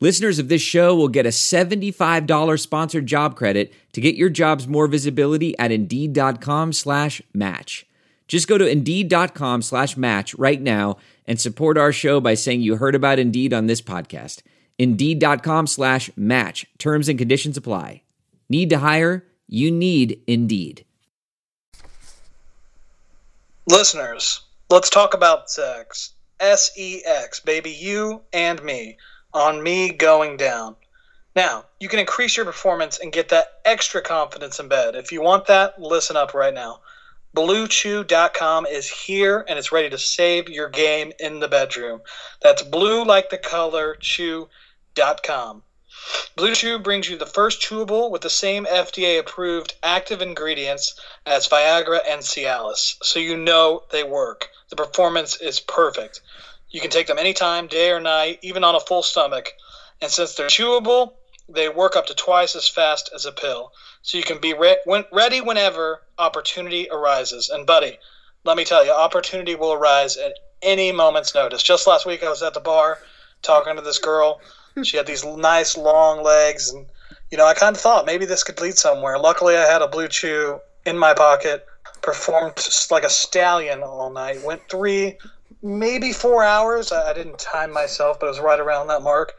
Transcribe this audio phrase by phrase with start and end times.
[0.00, 4.66] Listeners of this show will get a $75 sponsored job credit to get your jobs
[4.66, 7.86] more visibility at Indeed.com slash match.
[8.26, 12.76] Just go to Indeed.com slash match right now and support our show by saying you
[12.76, 14.42] heard about Indeed on this podcast.
[14.78, 16.66] Indeed.com slash match.
[16.78, 18.02] Terms and conditions apply.
[18.48, 19.24] Need to hire?
[19.46, 20.84] You need Indeed.
[23.66, 24.40] Listeners,
[24.70, 26.10] let's talk about sex.
[26.40, 28.96] S E X, baby, you and me,
[29.34, 30.76] on me going down.
[31.36, 34.94] Now, you can increase your performance and get that extra confidence in bed.
[34.94, 36.80] If you want that, listen up right now.
[37.36, 42.00] BlueChew.com is here and it's ready to save your game in the bedroom.
[42.40, 45.64] That's blue like the color, chew.com.
[46.36, 51.48] Blue Chew brings you the first chewable with the same FDA approved active ingredients as
[51.48, 54.50] Viagra and Cialis, so you know they work.
[54.68, 56.20] The performance is perfect.
[56.74, 59.52] You can take them anytime, day or night, even on a full stomach.
[60.02, 61.12] And since they're chewable,
[61.48, 63.70] they work up to twice as fast as a pill.
[64.02, 67.48] So you can be re- when, ready whenever opportunity arises.
[67.48, 67.96] And, buddy,
[68.42, 71.62] let me tell you, opportunity will arise at any moment's notice.
[71.62, 72.98] Just last week, I was at the bar
[73.42, 74.40] talking to this girl.
[74.74, 74.82] Hmm.
[74.82, 76.70] She had these nice long legs.
[76.70, 76.86] And,
[77.30, 79.16] you know, I kind of thought maybe this could lead somewhere.
[79.16, 81.64] Luckily, I had a blue chew in my pocket,
[82.02, 85.18] performed like a stallion all night, went three,
[85.64, 86.92] maybe four hours.
[86.92, 89.34] I, didn't time myself, but it was right around that mark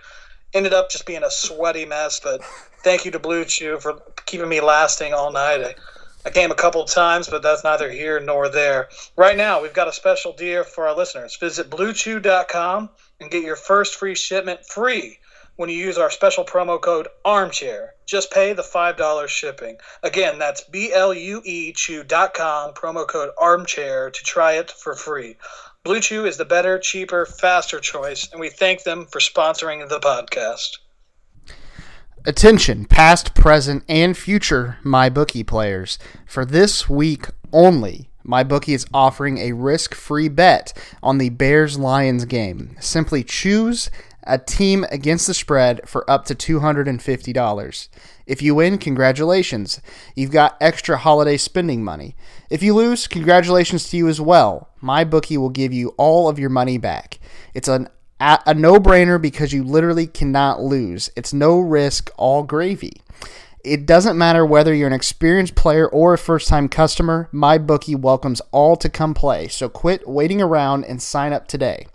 [0.55, 2.19] ended up just being a sweaty mess.
[2.19, 2.43] But
[2.83, 5.61] thank you to Blue Chew for keeping me lasting all night.
[5.61, 5.75] I,
[6.25, 8.89] I came a couple of times, but that's neither here nor there.
[9.15, 11.35] Right now, we've got a special deal for our listeners.
[11.35, 15.19] Visit bluechew.com and get your first free shipment free
[15.57, 17.93] when you use our special promo code armchair.
[18.05, 19.77] Just pay the $5 shipping.
[20.03, 25.37] Again, that's B L U E chew.com, promo code armchair to try it for free.
[25.85, 29.99] Blue Chew is the better, cheaper, faster choice, and we thank them for sponsoring the
[29.99, 30.79] podcast.
[32.25, 35.99] Attention, past, present, and future MyBookie players.
[36.25, 42.25] For this week only, MyBookie is offering a risk free bet on the Bears Lions
[42.25, 42.75] game.
[42.79, 43.91] Simply choose
[44.25, 47.89] a team against the spread for up to $250.
[48.25, 49.81] If you win, congratulations.
[50.15, 52.15] You've got extra holiday spending money.
[52.49, 54.69] If you lose, congratulations to you as well.
[54.81, 57.19] My bookie will give you all of your money back.
[57.53, 61.09] It's an a no-brainer because you literally cannot lose.
[61.15, 63.01] It's no risk, all gravy.
[63.63, 68.75] It doesn't matter whether you're an experienced player or a first-time customer, MyBookie welcomes all
[68.77, 69.47] to come play.
[69.47, 71.87] So quit waiting around and sign up today.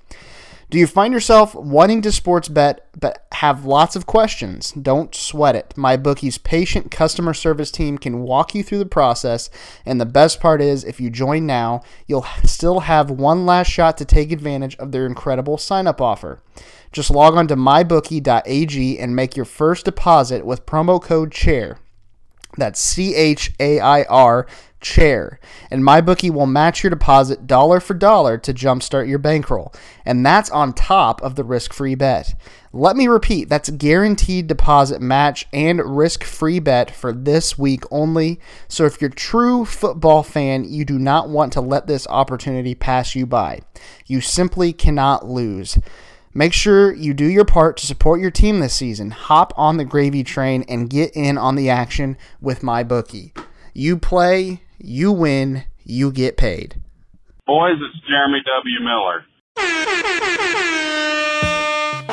[0.70, 4.70] Do you find yourself wanting to sports bet but have lots of questions?
[4.70, 5.75] Don't sweat it.
[5.76, 9.50] MyBookie's patient customer service team can walk you through the process,
[9.84, 13.98] and the best part is if you join now, you'll still have one last shot
[13.98, 16.41] to take advantage of their incredible sign-up offer.
[16.92, 21.79] Just log on to mybookie.ag and make your first deposit with promo code CHAIR.
[22.60, 24.47] That's C H A I R
[24.81, 25.38] chair.
[25.71, 29.72] And MyBookie will match your deposit dollar for dollar to jumpstart your bankroll.
[30.04, 32.34] And that's on top of the risk free bet.
[32.72, 38.41] Let me repeat that's guaranteed deposit match and risk free bet for this week only.
[38.69, 42.75] So if you're a true football fan, you do not want to let this opportunity
[42.75, 43.60] pass you by.
[44.06, 45.78] You simply cannot lose.
[46.32, 49.10] Make sure you do your part to support your team this season.
[49.10, 53.34] Hop on the gravy train and get in on the action with my bookie.
[53.74, 56.80] You play, you win, you get paid.
[57.46, 58.80] Boys, it's Jeremy W.
[58.80, 59.24] Miller.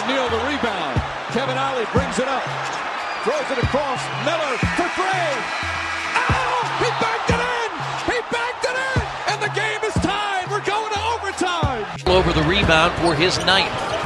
[0.09, 0.97] Neal the rebound.
[1.29, 2.41] Kevin Ollie brings it up.
[3.21, 4.01] Throws it across.
[4.25, 5.29] Miller for three.
[6.25, 6.65] Oh!
[6.81, 7.69] He backed it in!
[8.09, 9.01] He backed it in!
[9.29, 10.49] And the game is tied.
[10.49, 11.85] We're going to overtime.
[12.07, 13.96] Over the rebound for his ninth.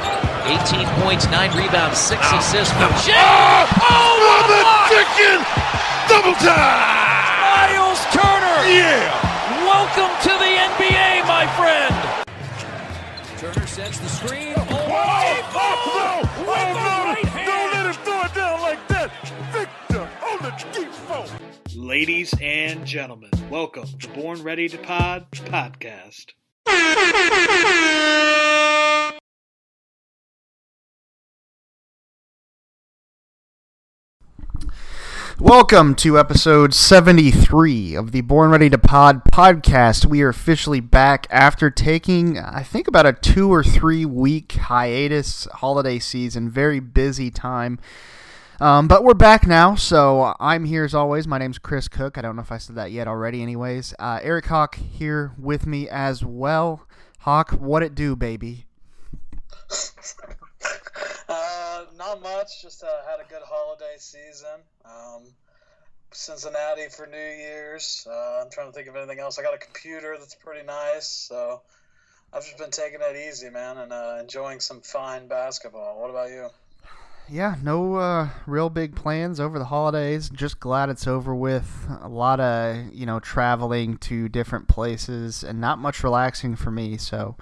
[0.45, 3.13] 18 points, 9 rebounds, 6 assists for Jay.
[3.15, 4.89] Oh, Oh, what the block!
[4.89, 5.37] chicken!
[6.09, 6.81] Double time!
[7.41, 8.59] Miles Turner!
[8.67, 9.05] Yeah!
[9.65, 11.93] Welcome to the NBA, my friend!
[13.39, 14.53] Turner sets the screen.
[14.57, 16.41] Oh, Oh, oh, no!
[16.41, 16.89] With Oh, the no!
[17.05, 17.45] right.
[17.45, 19.11] Don't let him throw it down like that!
[19.51, 21.27] Victor on the deep phone!
[21.75, 26.33] Ladies and gentlemen, welcome to Born Ready to Pod podcast.
[35.39, 40.05] Welcome to episode 73 of the Born Ready to Pod podcast.
[40.05, 45.47] We are officially back after taking, I think, about a two or three week hiatus
[45.53, 46.49] holiday season.
[46.49, 47.79] Very busy time.
[48.59, 51.27] Um, but we're back now, so I'm here as always.
[51.27, 52.17] My name's Chris Cook.
[52.17, 53.95] I don't know if I said that yet already, anyways.
[53.97, 56.87] Uh, Eric Hawk here with me as well.
[57.19, 58.65] Hawk, what it do, baby?
[61.29, 62.61] Uh, not much.
[62.61, 64.59] Just uh, had a good holiday season.
[64.83, 65.23] Um,
[66.11, 68.05] Cincinnati for New Year's.
[68.09, 69.39] Uh, I'm trying to think of anything else.
[69.39, 71.61] I got a computer that's pretty nice, so
[72.33, 76.01] I've just been taking it easy, man, and uh, enjoying some fine basketball.
[76.01, 76.49] What about you?
[77.29, 80.29] Yeah, no uh, real big plans over the holidays.
[80.29, 81.87] Just glad it's over with.
[82.01, 86.97] A lot of you know traveling to different places and not much relaxing for me.
[86.97, 87.37] So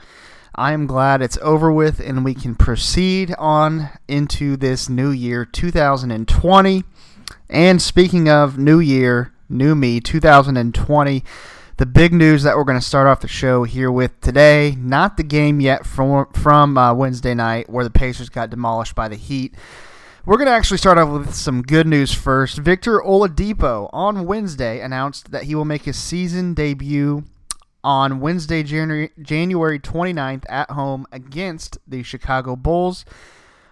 [0.56, 5.46] I am glad it's over with and we can proceed on into this new year,
[5.46, 6.84] 2020.
[7.50, 11.24] And speaking of new year, new me, 2020.
[11.78, 15.16] The big news that we're going to start off the show here with today, not
[15.16, 19.16] the game yet from from uh, Wednesday night where the Pacers got demolished by the
[19.16, 19.56] Heat.
[20.26, 22.58] We're going to actually start off with some good news first.
[22.58, 27.24] Victor Oladipo on Wednesday announced that he will make his season debut
[27.84, 33.06] on Wednesday, January, January 29th at home against the Chicago Bulls.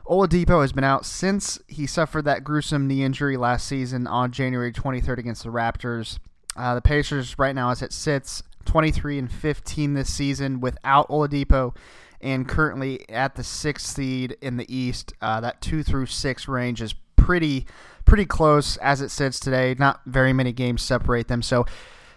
[0.05, 4.71] Oladipo has been out since he suffered that gruesome knee injury last season on January
[4.71, 6.19] 23rd against the Raptors.
[6.55, 11.75] Uh, the Pacers right now, as it sits, 23 and 15 this season without Oladipo,
[12.21, 15.13] and currently at the sixth seed in the East.
[15.21, 17.65] Uh, that two through six range is pretty
[18.05, 19.75] pretty close as it sits today.
[19.77, 21.41] Not very many games separate them.
[21.41, 21.65] So,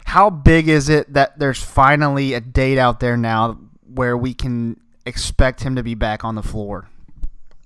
[0.04, 3.58] how big is it that there's finally a date out there now
[3.94, 6.88] where we can expect him to be back on the floor?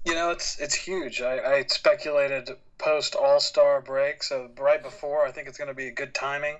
[0.05, 1.23] You know, it's it's huge.
[1.23, 5.25] I, I speculated post All Star break, so right before.
[5.27, 6.57] I think it's going to be a good timing.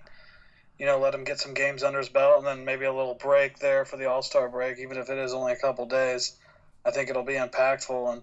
[0.79, 3.15] You know, let him get some games under his belt, and then maybe a little
[3.15, 6.37] break there for the All Star break, even if it is only a couple days.
[6.85, 8.13] I think it'll be impactful.
[8.13, 8.23] And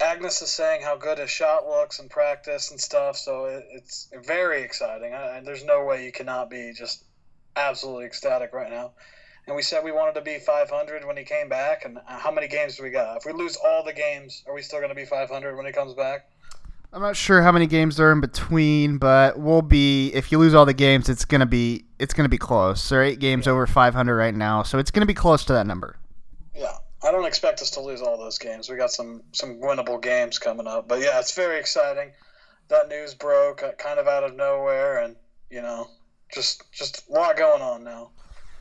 [0.00, 4.08] Agnes is saying how good his shot looks in practice and stuff, so it, it's
[4.24, 5.12] very exciting.
[5.12, 7.04] I, there's no way you cannot be just
[7.56, 8.92] absolutely ecstatic right now
[9.50, 11.84] and we said we wanted to be 500 when he came back.
[11.84, 13.16] And how many games do we got?
[13.16, 15.72] If we lose all the games, are we still going to be 500 when he
[15.72, 16.30] comes back?
[16.92, 20.08] I'm not sure how many games there are in between, but we'll be.
[20.12, 22.88] If you lose all the games, it's gonna be it's gonna be close.
[22.88, 23.52] There are eight games yeah.
[23.52, 26.00] over 500 right now, so it's gonna be close to that number.
[26.52, 26.78] Yeah,
[27.10, 28.70] I don't expect us to lose all those games.
[28.70, 32.12] We got some some winnable games coming up, but yeah, it's very exciting.
[32.68, 35.16] That news broke uh, kind of out of nowhere, and
[35.50, 35.88] you know,
[36.32, 38.10] just just a lot going on now.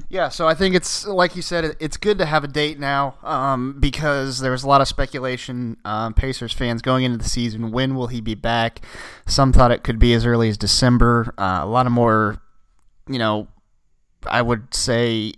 [0.09, 3.19] Yeah, so I think it's like you said, it's good to have a date now
[3.21, 5.77] um, because there was a lot of speculation.
[5.85, 8.81] Um, Pacers fans going into the season, when will he be back?
[9.27, 11.35] Some thought it could be as early as December.
[11.37, 12.41] Uh, a lot of more,
[13.07, 13.47] you know,
[14.25, 15.33] I would say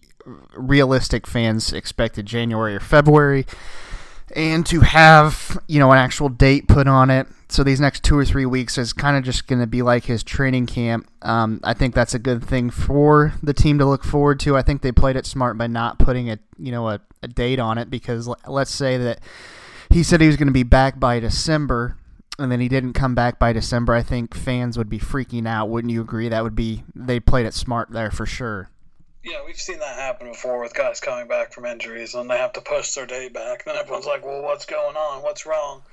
[0.55, 3.45] realistic fans expected January or February
[4.35, 7.27] and to have you know an actual date put on it.
[7.49, 10.05] So these next two or three weeks is kind of just going to be like
[10.05, 11.09] his training camp.
[11.21, 14.55] Um, i think that's a good thing for the team to look forward to.
[14.55, 17.59] I think they played it smart by not putting a you know a, a date
[17.59, 19.19] on it because let's say that
[19.89, 21.97] he said he was going to be back by december
[22.39, 25.69] and then he didn't come back by december i think fans would be freaking out.
[25.69, 26.29] Wouldn't you agree?
[26.29, 28.69] That would be they played it smart there for sure
[29.23, 32.53] yeah, we've seen that happen before with guys coming back from injuries and they have
[32.53, 33.65] to push their date back.
[33.65, 35.21] Then everyone's like, "Well, what's going on?
[35.21, 35.83] What's wrong?"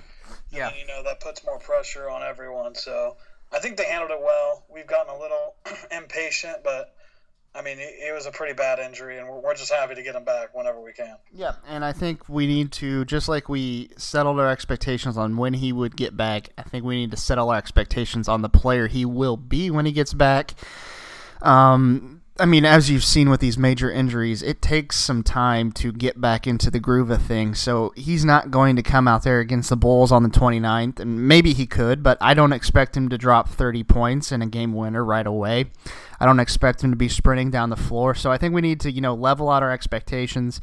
[0.51, 2.75] Yeah, and, you know that puts more pressure on everyone.
[2.75, 3.17] So
[3.53, 4.65] I think they handled it well.
[4.73, 5.55] We've gotten a little
[5.91, 6.95] impatient, but
[7.55, 10.03] I mean, it, it, was a pretty bad injury, and we're, we're just happy to
[10.03, 11.17] get him back whenever we can.
[11.33, 15.55] Yeah, and I think we need to just like we settled our expectations on when
[15.55, 16.51] he would get back.
[16.57, 19.87] I think we need to settle our expectations on the player he will be when
[19.87, 20.55] he gets back.
[21.43, 25.91] Um, I mean, as you've seen with these major injuries, it takes some time to
[25.91, 27.59] get back into the groove of things.
[27.59, 31.27] So he's not going to come out there against the Bulls on the 29th, and
[31.27, 34.73] maybe he could, but I don't expect him to drop 30 points in a game
[34.73, 35.67] winner right away.
[36.21, 38.15] I don't expect him to be sprinting down the floor.
[38.15, 40.61] So I think we need to, you know, level out our expectations.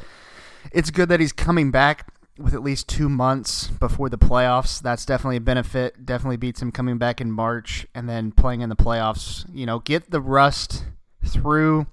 [0.72, 4.82] It's good that he's coming back with at least two months before the playoffs.
[4.82, 6.06] That's definitely a benefit.
[6.06, 9.46] Definitely beats him coming back in March and then playing in the playoffs.
[9.54, 10.86] You know, get the rust
[11.26, 11.88] through.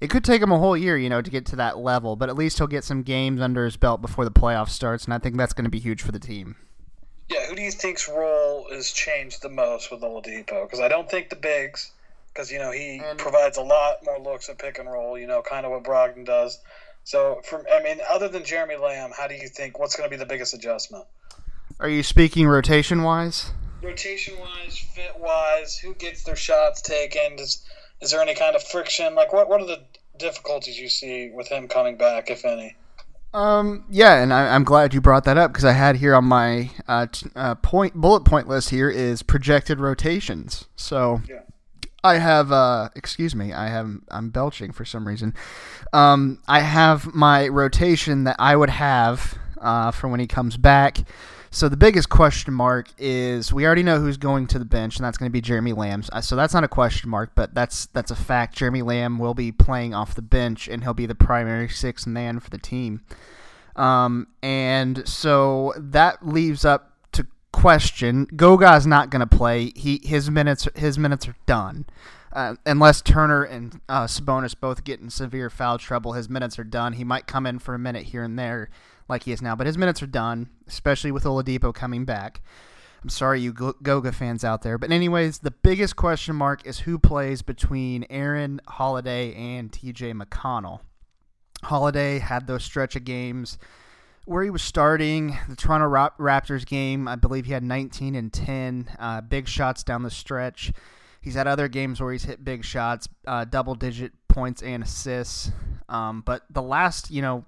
[0.00, 2.28] It could take him a whole year, you know, to get to that level, but
[2.28, 5.18] at least he'll get some games under his belt before the playoffs starts, and I
[5.18, 6.56] think that's going to be huge for the team.
[7.28, 10.64] Yeah, who do you think's role is changed the most with Oladipo?
[10.64, 11.90] Because I don't think the bigs,
[12.32, 15.18] because you know he and, provides a lot more looks at pick and roll.
[15.18, 16.60] You know, kind of what Brogdon does.
[17.04, 20.14] So, from I mean, other than Jeremy Lamb, how do you think what's going to
[20.14, 21.04] be the biggest adjustment?
[21.80, 23.52] Are you speaking rotation wise?
[23.82, 27.36] rotation wise, fit wise, who gets their shots taken?
[27.36, 27.64] Does
[28.00, 29.14] is there any kind of friction?
[29.14, 29.82] Like, what what are the
[30.18, 32.76] difficulties you see with him coming back, if any?
[33.34, 36.24] Um, yeah, and I, am glad you brought that up because I had here on
[36.24, 40.66] my uh, t- uh, point bullet point list here is projected rotations.
[40.74, 41.40] So Yeah.
[42.02, 45.34] I have, uh, excuse me, I have, I'm belching for some reason.
[45.92, 50.98] Um, I have my rotation that I would have uh, for when he comes back.
[51.50, 55.04] So the biggest question mark is we already know who's going to the bench, and
[55.04, 56.02] that's going to be Jeremy Lamb.
[56.20, 58.56] So that's not a question mark, but that's that's a fact.
[58.56, 62.40] Jeremy Lamb will be playing off the bench, and he'll be the primary sixth man
[62.40, 63.02] for the team.
[63.76, 68.26] Um, and so that leaves up to question.
[68.26, 69.72] Goga's not going to play.
[69.76, 71.86] He his minutes his minutes are done.
[72.32, 76.64] Uh, unless Turner and uh, Sabonis both get in severe foul trouble, his minutes are
[76.64, 76.92] done.
[76.94, 78.68] He might come in for a minute here and there,
[79.08, 82.42] like he is now, but his minutes are done, especially with Oladipo coming back.
[83.02, 86.98] I'm sorry, you Goga fans out there, but anyways, the biggest question mark is who
[86.98, 90.12] plays between Aaron Holiday and T.J.
[90.14, 90.80] McConnell.
[91.62, 93.58] Holiday had those stretch of games
[94.24, 97.06] where he was starting the Toronto Rap- Raptors game.
[97.06, 100.72] I believe he had 19 and 10 uh, big shots down the stretch.
[101.20, 105.50] He's had other games where he's hit big shots, uh, double digit points and assists.
[105.88, 107.44] Um, but the last, you know,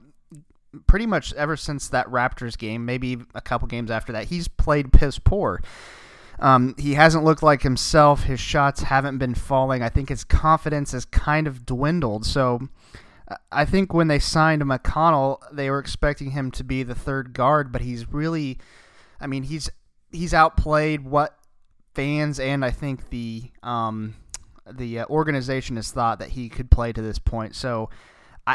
[0.86, 4.92] pretty much ever since that Raptors game, maybe a couple games after that, he's played
[4.92, 5.62] piss poor.
[6.40, 8.24] Um, he hasn't looked like himself.
[8.24, 9.82] His shots haven't been falling.
[9.82, 12.24] I think his confidence has kind of dwindled.
[12.24, 12.68] So
[13.50, 17.72] I think when they signed McConnell, they were expecting him to be the third guard,
[17.72, 18.58] but he's really,
[19.20, 19.68] I mean, he's
[20.10, 21.36] he's outplayed what
[21.94, 24.14] fans and I think the um,
[24.70, 27.54] the uh, organization has thought that he could play to this point.
[27.54, 27.90] So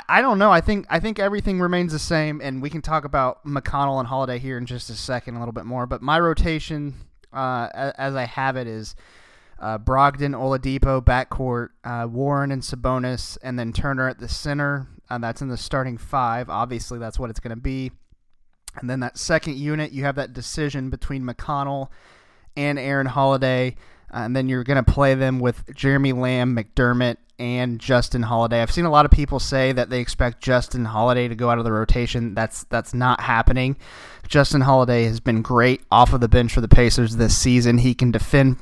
[0.07, 0.51] I, don't know.
[0.51, 4.07] I think I think everything remains the same, and we can talk about McConnell and
[4.07, 5.85] Holiday here in just a second, a little bit more.
[5.85, 6.95] But my rotation,
[7.33, 8.95] uh, a- as I have it, is
[9.59, 14.87] uh, Brogdon, Oladipo, backcourt, uh, Warren and Sabonis, and then Turner at the center.
[15.09, 16.49] Uh, that's in the starting five.
[16.49, 17.91] Obviously, that's what it's going to be.
[18.75, 21.89] And then that second unit, you have that decision between McConnell
[22.57, 23.75] and Aaron Holiday.
[24.13, 28.61] Uh, and then you're going to play them with Jeremy Lamb, McDermott, and Justin Holiday.
[28.61, 31.57] I've seen a lot of people say that they expect Justin Holiday to go out
[31.57, 32.33] of the rotation.
[32.33, 33.75] That's that's not happening.
[34.29, 37.79] Justin Holiday has been great off of the bench for the Pacers this season.
[37.79, 38.57] He can defend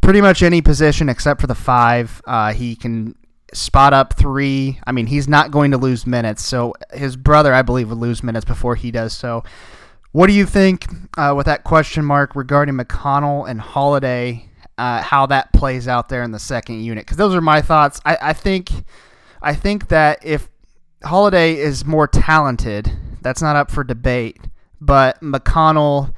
[0.00, 2.22] pretty much any position except for the five.
[2.24, 3.16] Uh, he can
[3.52, 4.78] spot up three.
[4.86, 6.44] I mean, he's not going to lose minutes.
[6.44, 9.12] So his brother, I believe, will lose minutes before he does.
[9.12, 9.42] So,
[10.12, 10.86] what do you think
[11.18, 14.49] uh, with that question mark regarding McConnell and Holiday?
[14.80, 17.04] Uh, how that plays out there in the second unit?
[17.04, 18.00] Because those are my thoughts.
[18.06, 18.70] I, I think,
[19.42, 20.48] I think that if
[21.04, 24.38] Holiday is more talented, that's not up for debate.
[24.80, 26.14] But McConnell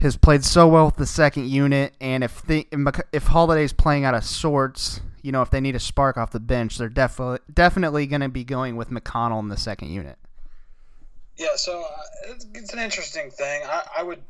[0.00, 2.66] has played so well with the second unit, and if the,
[3.12, 6.40] if Holiday's playing out of sorts, you know, if they need a spark off the
[6.40, 10.16] bench, they're definitely definitely going to be going with McConnell in the second unit.
[11.36, 13.62] Yeah, so uh, it's, it's an interesting thing.
[13.66, 14.22] I, I would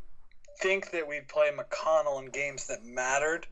[0.60, 3.46] think that we'd play McConnell in games that mattered,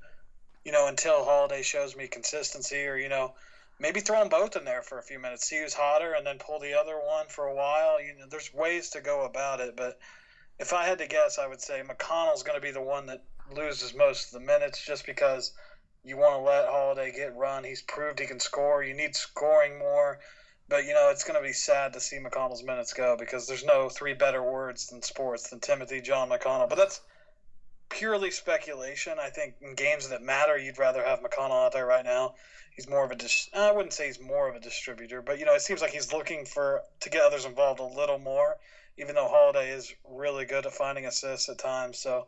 [0.66, 3.34] you know, until Holiday shows me consistency, or you know,
[3.78, 6.38] maybe throw them both in there for a few minutes, see who's hotter, and then
[6.40, 8.02] pull the other one for a while.
[8.02, 9.96] You know, there's ways to go about it, but
[10.58, 13.22] if I had to guess, I would say McConnell's going to be the one that
[13.54, 15.52] loses most of the minutes, just because
[16.02, 17.62] you want to let Holiday get run.
[17.62, 18.82] He's proved he can score.
[18.82, 20.18] You need scoring more.
[20.68, 23.64] But you know it's going to be sad to see McConnell's minutes go because there's
[23.64, 26.68] no three better words than sports than Timothy John McConnell.
[26.68, 27.02] But that's
[27.88, 29.18] purely speculation.
[29.18, 32.34] I think in games that matter, you'd rather have McConnell out there right now.
[32.74, 35.46] He's more of a dis- I wouldn't say he's more of a distributor, but you
[35.46, 38.58] know it seems like he's looking for to get others involved a little more.
[38.98, 42.26] Even though Holiday is really good at finding assists at times, so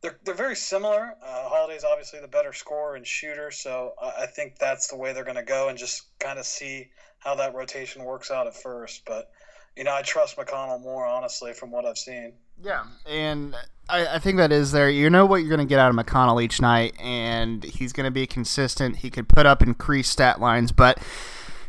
[0.00, 1.16] they're they're very similar.
[1.22, 5.12] Uh, Holiday's obviously the better scorer and shooter, so I, I think that's the way
[5.12, 8.54] they're going to go and just kind of see how that rotation works out at
[8.54, 9.02] first.
[9.06, 9.30] But
[9.76, 12.34] you know, I trust McConnell more honestly from what I've seen.
[12.62, 13.54] Yeah, and
[13.88, 14.88] I, I think that is there.
[14.88, 18.04] You know what you're going to get out of McConnell each night, and he's going
[18.04, 18.96] to be consistent.
[18.96, 20.98] He could put up increased stat lines, but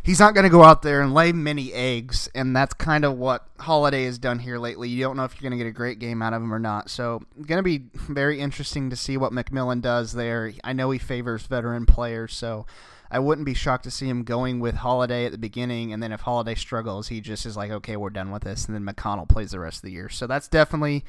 [0.03, 3.17] he's not going to go out there and lay many eggs, and that's kind of
[3.17, 4.87] what Holiday has done here lately.
[4.87, 6.59] You don't know if you're going to get a great game out of him or
[6.59, 6.89] not.
[6.89, 10.53] So, going to be very interesting to see what McMillan does there.
[10.63, 12.65] I know he favors veteran players, so
[13.11, 16.11] I wouldn't be shocked to see him going with Holiday at the beginning, and then
[16.11, 19.29] if Holiday struggles, he just is like, okay, we're done with this, and then McConnell
[19.29, 20.09] plays the rest of the year.
[20.09, 21.05] So that's definitely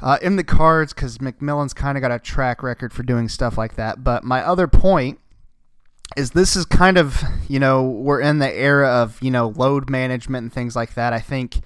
[0.00, 3.56] uh, in the cards because McMillan's kind of got a track record for doing stuff
[3.56, 4.02] like that.
[4.02, 5.20] But my other point
[6.16, 9.88] is this is kind of you know we're in the era of you know load
[9.88, 11.12] management and things like that.
[11.12, 11.60] I think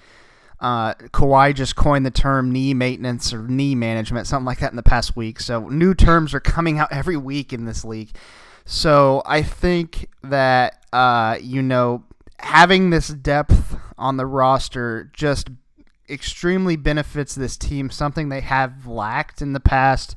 [0.61, 4.75] Uh, Kawhi just coined the term knee maintenance or knee management, something like that, in
[4.75, 5.39] the past week.
[5.39, 8.09] So new terms are coming out every week in this league.
[8.71, 12.03] So I think that uh, you know
[12.37, 15.49] having this depth on the roster just
[16.07, 17.89] extremely benefits this team.
[17.89, 20.15] Something they have lacked in the past.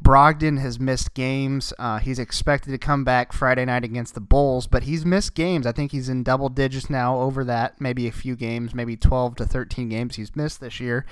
[0.00, 1.72] Brogdon has missed games.
[1.76, 5.66] Uh, he's expected to come back Friday night against the Bulls, but he's missed games.
[5.66, 9.34] I think he's in double digits now over that, maybe a few games, maybe 12
[9.36, 11.04] to 13 games he's missed this year.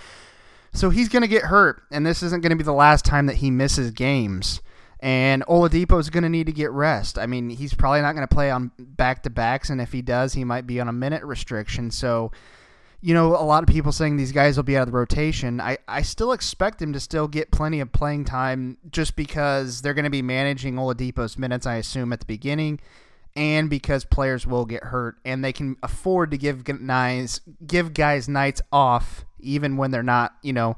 [0.73, 3.26] So he's going to get hurt, and this isn't going to be the last time
[3.26, 4.61] that he misses games.
[5.00, 7.19] And Oladipo is going to need to get rest.
[7.19, 10.03] I mean, he's probably not going to play on back to backs, and if he
[10.03, 11.91] does, he might be on a minute restriction.
[11.91, 12.33] So
[13.07, 15.61] you know, a lot of people saying these guys will be out of the rotation.
[15.61, 19.95] I, I still expect him to still get plenty of playing time just because they're
[19.95, 22.81] going to be managing Oladipo's minutes, I assume, at the beginning,
[23.37, 28.29] and because players will get hurt, and they can afford to give guys give guys
[28.29, 30.76] nights off even when they're not, you know,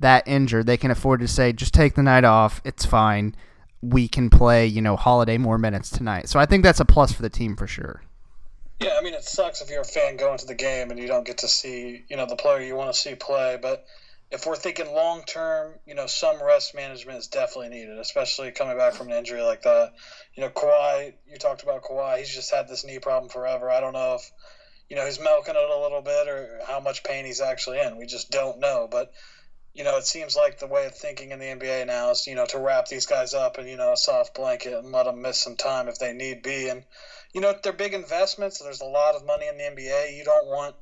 [0.00, 0.66] that injured.
[0.66, 2.60] They can afford to say, just take the night off.
[2.64, 3.34] It's fine.
[3.82, 6.28] We can play, you know, holiday more minutes tonight.
[6.28, 8.02] So I think that's a plus for the team for sure.
[8.78, 11.06] Yeah, I mean, it sucks if you're a fan going to the game and you
[11.06, 13.58] don't get to see, you know, the player you want to see play.
[13.60, 13.84] But
[14.30, 18.76] if we're thinking long term, you know, some rest management is definitely needed, especially coming
[18.76, 19.92] back from an injury like that.
[20.34, 22.18] You know, Kawhi, you talked about Kawhi.
[22.18, 23.70] He's just had this knee problem forever.
[23.70, 24.30] I don't know if,
[24.88, 27.96] you know, he's milking it a little bit or how much pain he's actually in.
[27.96, 28.88] We just don't know.
[28.90, 29.12] But,
[29.72, 32.34] you know, it seems like the way of thinking in the NBA now is, you
[32.34, 35.22] know, to wrap these guys up in, you know, a soft blanket and let them
[35.22, 36.68] miss some time if they need be.
[36.68, 36.82] And,
[37.32, 38.58] you know, they're big investments.
[38.58, 40.16] There's a lot of money in the NBA.
[40.16, 40.74] You don't want,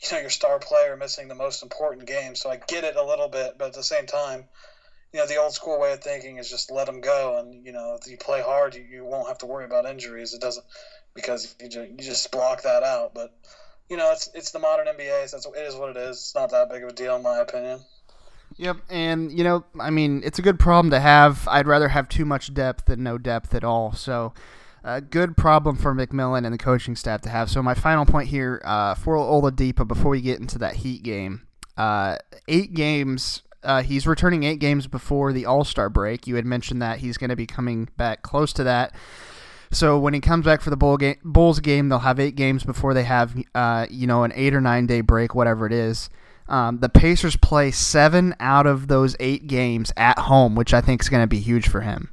[0.00, 2.34] you know, your star player missing the most important game.
[2.34, 4.46] So I get it a little bit, but at the same time,
[5.12, 7.38] you know, the old school way of thinking is just let them go.
[7.38, 10.34] And, you know, if you play hard, you, you won't have to worry about injuries.
[10.34, 10.66] It doesn't,
[11.14, 13.14] because you just, you just block that out.
[13.14, 13.30] But,
[13.88, 15.28] you know, it's, it's the modern NBA.
[15.28, 16.16] So it is what it is.
[16.16, 17.84] It's not that big of a deal, in my opinion.
[18.58, 21.46] Yep, and you know, I mean, it's a good problem to have.
[21.48, 23.92] I'd rather have too much depth than no depth at all.
[23.92, 24.34] So,
[24.82, 27.50] a good problem for McMillan and the coaching staff to have.
[27.50, 31.46] So my final point here uh, for Oladipo before we get into that Heat game,
[31.76, 32.16] uh,
[32.48, 33.42] eight games.
[33.62, 36.26] Uh, he's returning eight games before the All Star break.
[36.26, 38.94] You had mentioned that he's going to be coming back close to that.
[39.70, 42.64] So when he comes back for the Bull game, Bulls game, they'll have eight games
[42.64, 46.08] before they have, uh, you know, an eight or nine day break, whatever it is.
[46.48, 51.02] Um, the Pacers play seven out of those eight games at home, which I think
[51.02, 52.10] is going to be huge for him.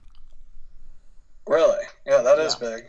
[1.48, 1.86] Really?
[2.06, 2.70] Yeah, that is yeah.
[2.70, 2.86] big.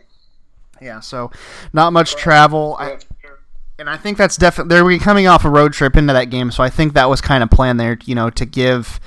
[0.81, 1.31] Yeah, so
[1.73, 2.75] not much travel.
[2.79, 2.99] I,
[3.79, 6.63] and I think that's definitely they're coming off a road trip into that game, so
[6.63, 8.99] I think that was kind of planned there, you know, to give,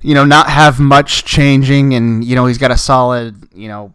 [0.00, 3.94] you know, not have much changing, and you know he's got a solid, you know,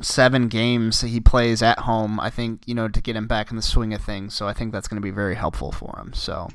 [0.00, 2.18] seven games he plays at home.
[2.18, 4.52] I think you know to get him back in the swing of things, so I
[4.52, 6.12] think that's going to be very helpful for him.
[6.14, 6.48] So.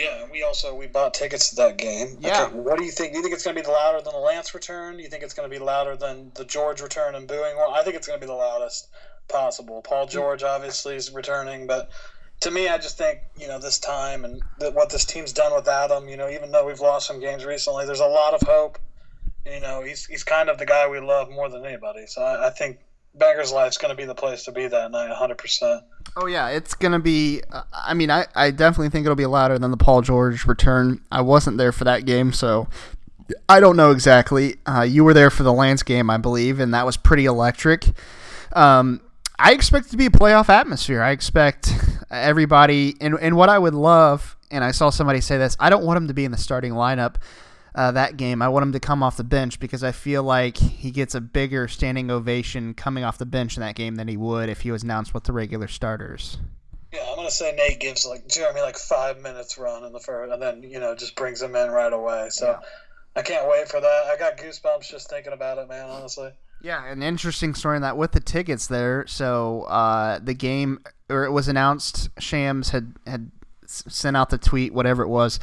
[0.00, 2.16] Yeah, and we also we bought tickets to that game.
[2.20, 2.44] Yeah.
[2.44, 3.12] Okay, what do you think?
[3.12, 4.96] Do you think it's going to be louder than the Lance return?
[4.96, 7.56] Do you think it's going to be louder than the George return and booing?
[7.56, 8.88] Well, I think it's going to be the loudest
[9.28, 9.82] possible.
[9.82, 10.10] Paul mm.
[10.10, 11.90] George obviously is returning, but
[12.40, 15.68] to me, I just think you know this time and what this team's done with
[15.68, 16.08] Adam.
[16.08, 18.78] You know, even though we've lost some games recently, there's a lot of hope.
[19.44, 22.06] You know, he's he's kind of the guy we love more than anybody.
[22.06, 22.78] So I, I think
[23.14, 25.82] Bankers Life's going to be the place to be that night, 100%.
[26.16, 27.42] Oh, yeah, it's going to be.
[27.52, 31.00] Uh, I mean, I, I definitely think it'll be louder than the Paul George return.
[31.10, 32.68] I wasn't there for that game, so
[33.48, 34.56] I don't know exactly.
[34.66, 37.84] Uh, you were there for the Lance game, I believe, and that was pretty electric.
[38.52, 39.00] Um,
[39.38, 41.02] I expect it to be a playoff atmosphere.
[41.02, 41.72] I expect
[42.10, 45.84] everybody, and, and what I would love, and I saw somebody say this, I don't
[45.84, 47.16] want him to be in the starting lineup
[47.74, 48.42] uh, that game.
[48.42, 51.20] I want him to come off the bench because I feel like he gets a
[51.20, 54.70] bigger standing ovation coming off the bench in that game than he would if he
[54.70, 56.38] was announced with the regular starters.
[56.92, 60.32] Yeah, I'm gonna say Nate gives like Jeremy like five minutes run in the first,
[60.32, 62.28] and then you know just brings him in right away.
[62.30, 62.58] So yeah.
[63.14, 64.04] I can't wait for that.
[64.06, 65.88] I got goosebumps just thinking about it, man.
[65.88, 66.32] Honestly.
[66.62, 69.06] Yeah, an interesting story in that with the tickets there.
[69.06, 73.30] So uh, the game, or it was announced, Shams had had
[73.66, 75.38] sent out the tweet, whatever it was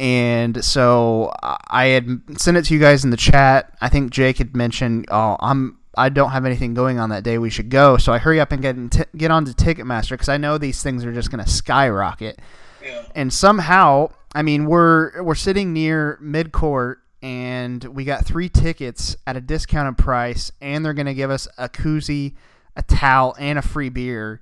[0.00, 3.76] and so uh, I had sent it to you guys in the chat.
[3.82, 7.36] I think Jake had mentioned, "Oh, I'm I don't have anything going on that day.
[7.36, 10.30] We should go." So I hurry up and get t- get on to Ticketmaster because
[10.30, 12.40] I know these things are just going to skyrocket.
[12.82, 13.02] Yeah.
[13.14, 19.18] And somehow, I mean, we're we're sitting near mid court and we got three tickets
[19.26, 22.32] at a discounted price, and they're going to give us a koozie,
[22.74, 24.40] a towel, and a free beer,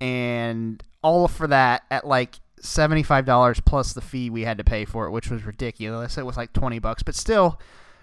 [0.00, 5.06] and all for that at like $75 plus the fee we had to pay for
[5.06, 6.16] it, which was ridiculous.
[6.16, 7.60] It was like 20 bucks, but still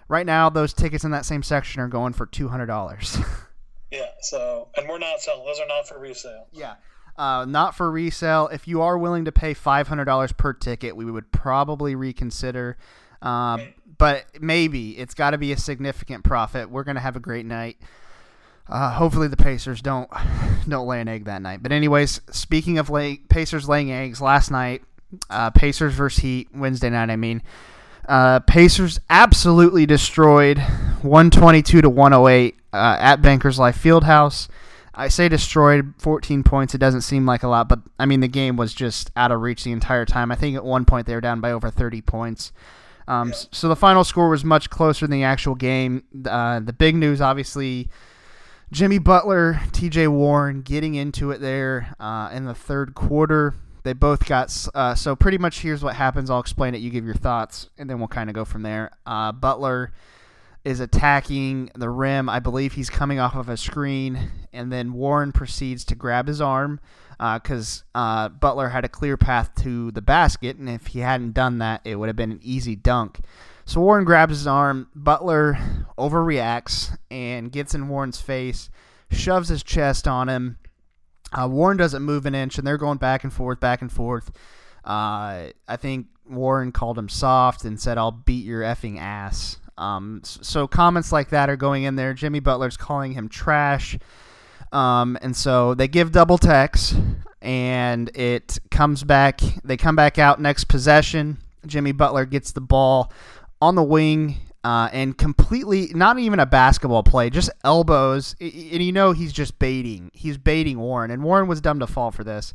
[0.08, 3.48] right now those tickets in that same section are going for $200.
[3.90, 5.44] yeah, so and we're not selling.
[5.44, 6.46] Those are not for resale.
[6.52, 6.74] Yeah.
[7.16, 8.48] Uh, not for resale.
[8.48, 12.78] If you are willing to pay five hundred dollars per ticket, we would probably reconsider.
[13.20, 13.58] Uh,
[13.98, 16.70] but maybe it's got to be a significant profit.
[16.70, 17.76] We're gonna have a great night.
[18.68, 20.08] Uh, hopefully the Pacers don't
[20.68, 21.62] don't lay an egg that night.
[21.62, 24.82] But anyways, speaking of lay, Pacers laying eggs, last night
[25.30, 27.10] uh, Pacers versus Heat Wednesday night.
[27.10, 27.42] I mean,
[28.08, 34.48] uh, Pacers absolutely destroyed 122 to 108 uh, at Bankers Life Fieldhouse.
[34.94, 36.74] I say destroyed 14 points.
[36.74, 39.40] It doesn't seem like a lot, but I mean the game was just out of
[39.40, 40.30] reach the entire time.
[40.30, 42.52] I think at one point they were down by over 30 points.
[43.08, 43.36] Um, yeah.
[43.52, 46.04] So the final score was much closer than the actual game.
[46.26, 47.88] Uh, the big news, obviously,
[48.72, 50.08] Jimmy Butler, T.J.
[50.08, 53.54] Warren getting into it there uh, in the third quarter.
[53.82, 55.60] They both got uh, so pretty much.
[55.60, 56.30] Here's what happens.
[56.30, 56.78] I'll explain it.
[56.78, 58.92] You give your thoughts, and then we'll kind of go from there.
[59.04, 59.92] Uh, Butler
[60.64, 62.30] is attacking the rim.
[62.30, 66.40] I believe he's coming off of a screen, and then Warren proceeds to grab his
[66.40, 66.80] arm
[67.18, 71.32] because uh, uh, Butler had a clear path to the basket, and if he hadn't
[71.32, 73.20] done that, it would have been an easy dunk.
[73.64, 74.88] So Warren grabs his arm.
[74.94, 75.58] Butler
[75.98, 78.70] overreacts and gets in Warren's face,
[79.10, 80.58] shoves his chest on him.
[81.32, 84.30] Uh, Warren doesn't move an inch, and they're going back and forth, back and forth.
[84.84, 90.20] Uh, I think Warren called him soft and said, "I'll beat your effing ass." Um,
[90.24, 92.12] so comments like that are going in there.
[92.14, 93.98] Jimmy Butler's calling him trash.
[94.70, 96.94] Um, and so they give double techs,
[97.40, 99.40] and it comes back.
[99.64, 101.38] They come back out next possession.
[101.66, 103.12] Jimmy Butler gets the ball
[103.62, 108.34] on the wing uh, and completely not even a basketball play, just elbows.
[108.40, 110.10] And you know he's just baiting.
[110.12, 112.54] He's baiting Warren, and Warren was dumb to fall for this,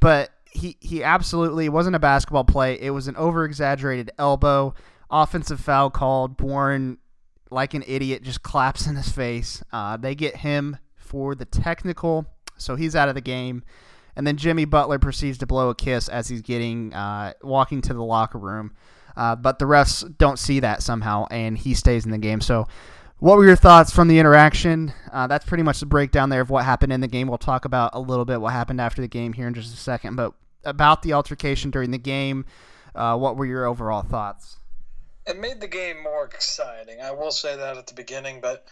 [0.00, 2.80] but he he absolutely wasn't a basketball play.
[2.80, 4.74] It was an over exaggerated elbow
[5.10, 6.40] offensive foul called.
[6.40, 6.96] Warren,
[7.50, 9.62] like an idiot, just claps in his face.
[9.72, 12.24] Uh, they get him for the technical,
[12.56, 13.62] so he's out of the game.
[14.16, 17.92] And then Jimmy Butler proceeds to blow a kiss as he's getting uh, walking to
[17.92, 18.72] the locker room.
[19.16, 22.40] Uh, but the refs don't see that somehow, and he stays in the game.
[22.40, 22.66] So,
[23.18, 24.92] what were your thoughts from the interaction?
[25.10, 27.28] Uh, that's pretty much the breakdown there of what happened in the game.
[27.28, 29.78] We'll talk about a little bit what happened after the game here in just a
[29.78, 30.16] second.
[30.16, 32.44] But about the altercation during the game,
[32.94, 34.58] uh, what were your overall thoughts?
[35.26, 37.00] it made the game more exciting.
[37.00, 38.66] I will say that at the beginning, but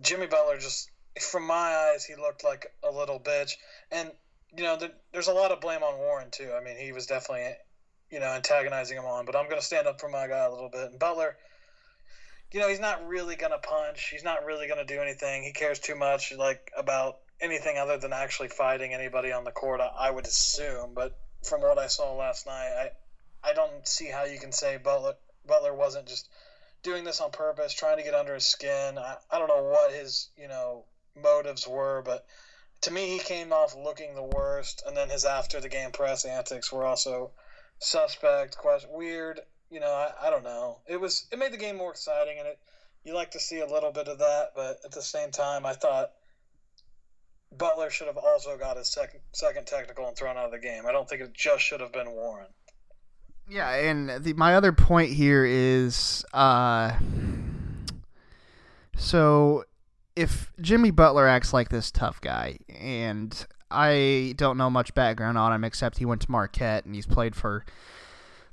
[0.00, 1.54] Jimmy Butler just, from my
[1.92, 3.52] eyes, he looked like a little bitch.
[3.92, 4.10] And
[4.56, 4.78] you know,
[5.12, 6.50] there's a lot of blame on Warren too.
[6.58, 7.52] I mean, he was definitely,
[8.10, 9.24] you know, antagonizing him on.
[9.24, 10.90] But I'm going to stand up for my guy a little bit.
[10.90, 11.36] And Butler,
[12.52, 14.08] you know, he's not really going to punch.
[14.10, 15.42] He's not really going to do anything.
[15.42, 19.80] He cares too much, like about anything other than actually fighting anybody on the court.
[19.80, 22.90] I, I would assume, but from what I saw last night, I
[23.42, 25.14] I don't see how you can say Butler
[25.46, 26.28] Butler wasn't just
[26.82, 28.98] doing this on purpose, trying to get under his skin.
[28.98, 30.84] I, I don't know what his, you know,
[31.20, 32.24] motives were, but
[32.82, 34.82] to me, he came off looking the worst.
[34.86, 37.32] And then his after the game press antics were also
[37.80, 39.40] suspect, quite weird.
[39.70, 40.78] You know, I, I don't know.
[40.88, 42.58] It was it made the game more exciting, and it
[43.04, 45.72] you like to see a little bit of that, but at the same time, I
[45.72, 46.12] thought
[47.56, 50.86] Butler should have also got his second second technical and thrown out of the game.
[50.86, 52.48] I don't think it just should have been Warren.
[53.48, 56.92] Yeah, and the, my other point here is, uh,
[58.96, 59.64] so
[60.14, 65.52] if Jimmy Butler acts like this tough guy, and I don't know much background on
[65.52, 67.64] him except he went to Marquette and he's played for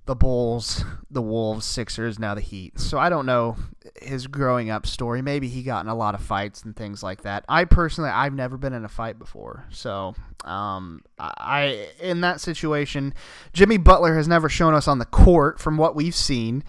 [0.08, 2.80] the Bulls, the Wolves, Sixers, now the Heat.
[2.80, 3.58] So I don't know
[4.02, 5.22] his growing up story.
[5.22, 7.44] Maybe he got in a lot of fights and things like that.
[7.50, 9.66] I personally, I've never been in a fight before.
[9.70, 13.14] So um, I in that situation,
[13.52, 16.64] Jimmy Butler has never shown us on the court, from what we've seen,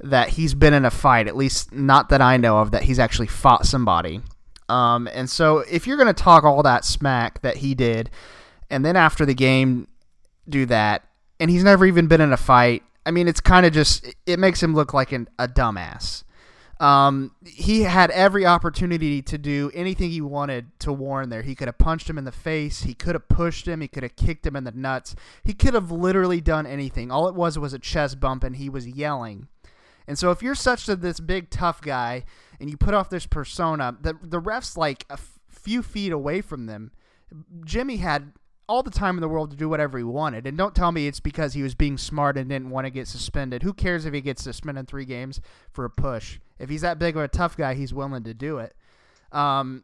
[0.00, 1.26] that he's been in a fight.
[1.26, 4.20] At least not that I know of that he's actually fought somebody.
[4.68, 8.10] Um, and so if you're going to talk all that smack that he did,
[8.70, 9.88] and then after the game
[10.48, 11.04] do that
[11.40, 12.82] and he's never even been in a fight.
[13.06, 16.24] I mean, it's kind of just it makes him look like an, a dumbass.
[16.80, 21.42] Um, he had every opportunity to do anything he wanted to Warren there.
[21.42, 22.82] He could have punched him in the face.
[22.82, 23.80] He could have pushed him.
[23.80, 25.14] He could have kicked him in the nuts.
[25.44, 27.10] He could have literally done anything.
[27.10, 29.48] All it was was a chest bump, and he was yelling.
[30.06, 32.24] And so, if you're such a, this big tough guy
[32.60, 36.40] and you put off this persona, the the refs like a f- few feet away
[36.40, 36.92] from them.
[37.64, 38.32] Jimmy had
[38.66, 40.46] all the time in the world to do whatever he wanted.
[40.46, 43.06] And don't tell me it's because he was being smart and didn't want to get
[43.06, 43.62] suspended.
[43.62, 45.40] Who cares if he gets suspended three games
[45.70, 46.38] for a push?
[46.58, 48.74] If he's that big of a tough guy, he's willing to do it.
[49.32, 49.82] Um,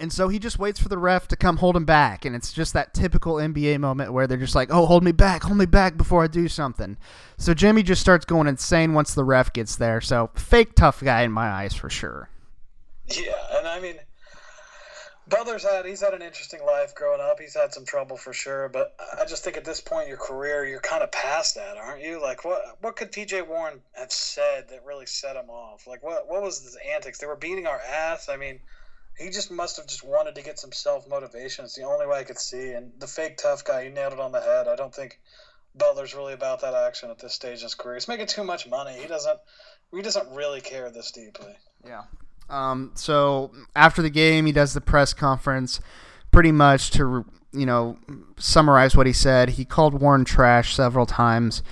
[0.00, 2.24] and so he just waits for the ref to come hold him back.
[2.24, 5.42] And it's just that typical NBA moment where they're just like, oh, hold me back,
[5.42, 6.96] hold me back before I do something.
[7.38, 10.00] So Jimmy just starts going insane once the ref gets there.
[10.00, 12.28] So fake tough guy in my eyes for sure.
[13.06, 13.34] Yeah.
[13.52, 13.96] And I mean,
[15.28, 17.40] Butler's had he's had an interesting life growing up.
[17.40, 20.18] He's had some trouble for sure, but I just think at this point in your
[20.18, 22.22] career, you're kind of past that, aren't you?
[22.22, 23.42] Like what what could T.J.
[23.42, 25.86] Warren have said that really set him off?
[25.86, 27.18] Like what what was his antics?
[27.18, 28.28] They were beating our ass.
[28.28, 28.60] I mean,
[29.18, 31.64] he just must have just wanted to get some self motivation.
[31.64, 32.72] It's the only way I could see.
[32.72, 34.68] And the fake tough guy, he nailed it on the head.
[34.68, 35.18] I don't think
[35.74, 37.96] Butler's really about that action at this stage in his career.
[37.96, 38.92] He's making too much money.
[39.00, 39.38] He doesn't
[39.92, 41.56] he doesn't really care this deeply.
[41.84, 42.02] Yeah.
[42.48, 45.80] Um, so after the game, he does the press conference,
[46.30, 47.96] pretty much to you know
[48.36, 49.50] summarize what he said.
[49.50, 51.62] He called Warren trash several times.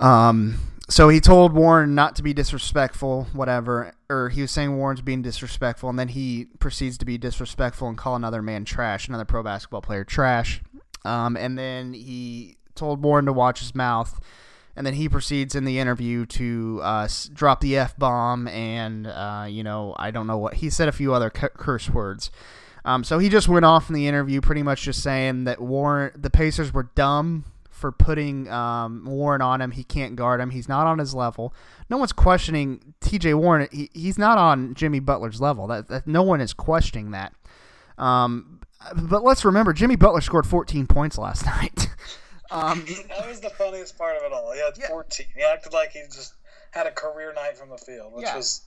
[0.00, 0.58] Um,
[0.92, 5.22] so he told Warren not to be disrespectful, whatever, or he was saying Warren's being
[5.22, 9.42] disrespectful, and then he proceeds to be disrespectful and call another man trash, another pro
[9.42, 10.60] basketball player trash.
[11.04, 14.20] Um, and then he told Warren to watch his mouth
[14.76, 19.46] and then he proceeds in the interview to uh, drop the f bomb and uh,
[19.48, 22.30] you know I don't know what he said a few other curse words.
[22.84, 26.10] Um, so he just went off in the interview, pretty much just saying that Warren,
[26.16, 27.44] the Pacers were dumb
[27.82, 29.72] for putting um, Warren on him.
[29.72, 30.50] He can't guard him.
[30.50, 31.52] He's not on his level.
[31.90, 33.34] No one's questioning T.J.
[33.34, 33.68] Warren.
[33.72, 35.66] He, he's not on Jimmy Butler's level.
[35.66, 37.34] That, that no one is questioning that.
[37.98, 38.60] Um,
[38.94, 41.90] but let's remember, Jimmy Butler scored 14 points last night.
[42.52, 44.52] Um, that was the funniest part of it all.
[44.52, 44.88] He had yeah.
[44.88, 45.26] 14.
[45.34, 46.34] He acted like he just
[46.70, 48.36] had a career night from the field, which yeah.
[48.36, 48.62] was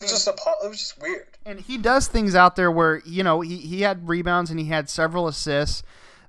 [0.00, 0.32] it was just a,
[0.64, 1.26] it was just weird.
[1.44, 4.66] And he does things out there where you know he, he had rebounds and he
[4.66, 5.82] had several assists,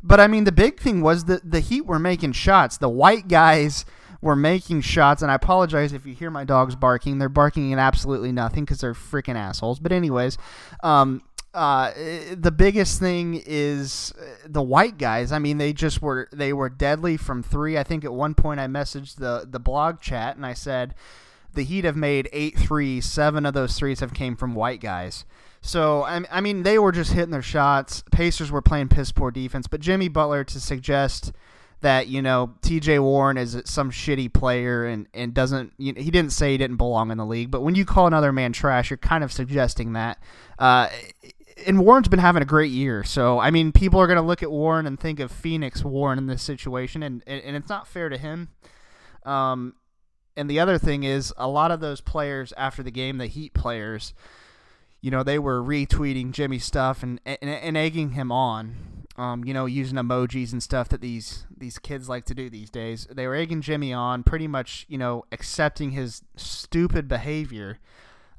[0.04, 2.78] but I mean the big thing was that the Heat were making shots.
[2.78, 3.86] The white guys
[4.22, 7.18] were making shots, and I apologize if you hear my dogs barking.
[7.18, 9.80] They're barking at absolutely nothing because they're freaking assholes.
[9.80, 10.38] But anyways,
[10.84, 11.92] um, uh,
[12.36, 15.32] the biggest thing is uh, the white guys.
[15.32, 17.78] I mean, they just were they were deadly from three.
[17.78, 20.96] I think at one point I messaged the the blog chat and I said
[21.54, 23.06] the Heat have made eight threes.
[23.06, 25.26] Seven of those threes have came from white guys.
[25.62, 28.04] So I, I mean, they were just hitting their shots.
[28.12, 31.32] Pacers were playing piss poor defense, but Jimmy Butler to suggest
[31.82, 33.00] that you know T.J.
[33.00, 36.78] Warren is some shitty player and and doesn't you know, he didn't say he didn't
[36.78, 39.94] belong in the league, but when you call another man trash, you're kind of suggesting
[39.94, 40.22] that.
[40.58, 40.90] Uh,
[41.68, 43.04] and Warren's been having a great year.
[43.04, 46.18] So I mean, people are going to look at Warren and think of Phoenix Warren
[46.18, 48.50] in this situation, and and it's not fair to him.
[49.26, 49.76] Um,
[50.36, 53.54] and the other thing is, a lot of those players after the game, the Heat
[53.54, 54.14] players,
[55.02, 58.76] you know, they were retweeting Jimmy stuff and and, and egging him on.
[59.18, 62.70] Um, you know, using emojis and stuff that these these kids like to do these
[62.70, 63.08] days.
[63.12, 67.80] They were egging Jimmy on, pretty much, you know, accepting his stupid behavior.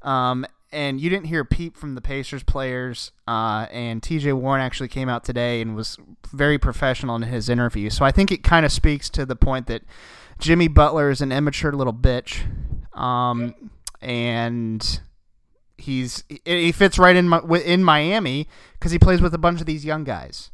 [0.01, 3.11] Um, and you didn't hear a peep from the Pacers players.
[3.27, 5.97] Uh, and TJ Warren actually came out today and was
[6.31, 7.89] very professional in his interview.
[7.89, 9.83] So I think it kind of speaks to the point that
[10.39, 12.41] Jimmy Butler is an immature little bitch,
[12.97, 13.53] um,
[14.01, 15.01] and
[15.77, 17.31] he's he fits right in
[17.65, 20.51] in Miami because he plays with a bunch of these young guys.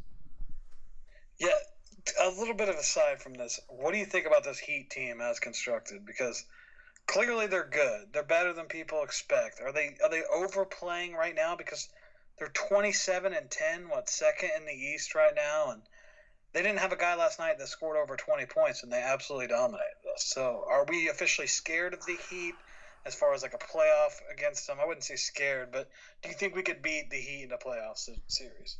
[1.38, 1.48] Yeah,
[2.20, 5.20] a little bit of aside from this, what do you think about this Heat team
[5.20, 6.04] as constructed?
[6.04, 6.44] Because
[7.06, 8.12] clearly they're good.
[8.12, 9.60] They're better than people expect.
[9.60, 11.88] Are they are they overplaying right now because
[12.38, 15.82] they're 27 and 10, what second in the East right now and
[16.52, 19.46] they didn't have a guy last night that scored over 20 points and they absolutely
[19.46, 20.24] dominated us.
[20.24, 22.54] So, are we officially scared of the Heat
[23.06, 24.78] as far as like a playoff against them?
[24.80, 25.88] I wouldn't say scared, but
[26.22, 28.76] do you think we could beat the Heat in a playoff series?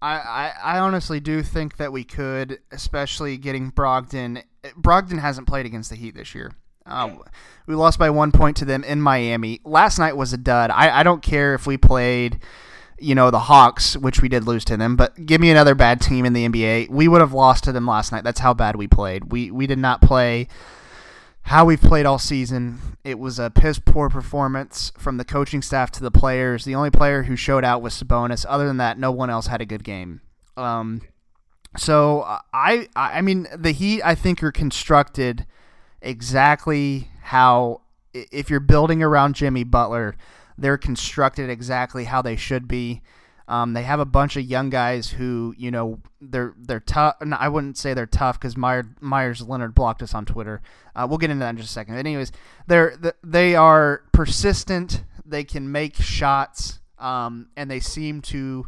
[0.00, 4.44] I, I, honestly do think that we could, especially getting Brogdon.
[4.76, 6.52] Brogdon hasn't played against the Heat this year.
[6.86, 7.22] Um,
[7.66, 9.60] we lost by one point to them in Miami.
[9.64, 10.70] Last night was a dud.
[10.70, 12.40] I, I don't care if we played,
[12.98, 16.00] you know, the Hawks, which we did lose to them, but give me another bad
[16.00, 16.90] team in the NBA.
[16.90, 18.24] We would have lost to them last night.
[18.24, 19.32] That's how bad we played.
[19.32, 20.48] We we did not play
[21.48, 22.78] how we've played all season.
[23.04, 26.66] It was a piss poor performance from the coaching staff to the players.
[26.66, 28.44] The only player who showed out was Sabonis.
[28.46, 30.20] Other than that, no one else had a good game.
[30.58, 31.00] Um,
[31.78, 35.46] so I I mean the Heat I think are constructed
[36.02, 37.80] exactly how
[38.12, 40.16] if you're building around Jimmy Butler,
[40.58, 43.00] they're constructed exactly how they should be.
[43.48, 47.16] Um, they have a bunch of young guys who, you know, they're they're tough.
[47.20, 50.60] I wouldn't say they're tough because Meyer, Meyers Leonard blocked us on Twitter.
[50.94, 51.94] Uh, we'll get into that in just a second.
[51.94, 52.30] But anyways,
[52.66, 55.02] they're they are persistent.
[55.24, 58.66] They can make shots, um, and they seem to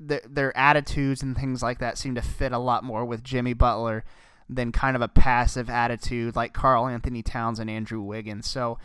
[0.00, 4.04] their, attitudes and things like that seem to fit a lot more with Jimmy Butler
[4.48, 8.48] than kind of a passive attitude like Karl-Anthony Towns and Andrew Wiggins.
[8.48, 8.78] So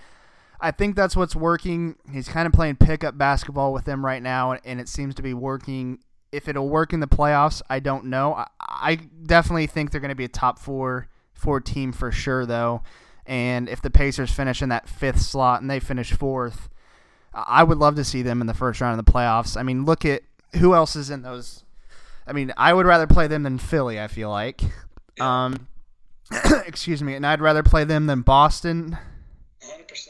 [0.63, 1.97] I think that's what's working.
[2.09, 5.33] He's kind of playing pickup basketball with them right now, and it seems to be
[5.33, 5.99] working.
[6.31, 8.33] If it'll work in the playoffs, I don't know.
[8.33, 12.45] I, I definitely think they're going to be a top four four team for sure,
[12.45, 12.81] though.
[13.25, 16.69] And if the Pacers finish in that fifth slot and they finish fourth,
[17.33, 19.57] I would love to see them in the first round of the playoffs.
[19.57, 20.21] I mean, look at
[20.59, 21.65] who else is in those?
[22.25, 23.99] I mean, I would rather play them than Philly.
[23.99, 24.61] I feel like.
[25.19, 25.67] Um,
[26.65, 28.97] excuse me, and I'd rather play them than Boston.
[29.61, 30.07] 100%.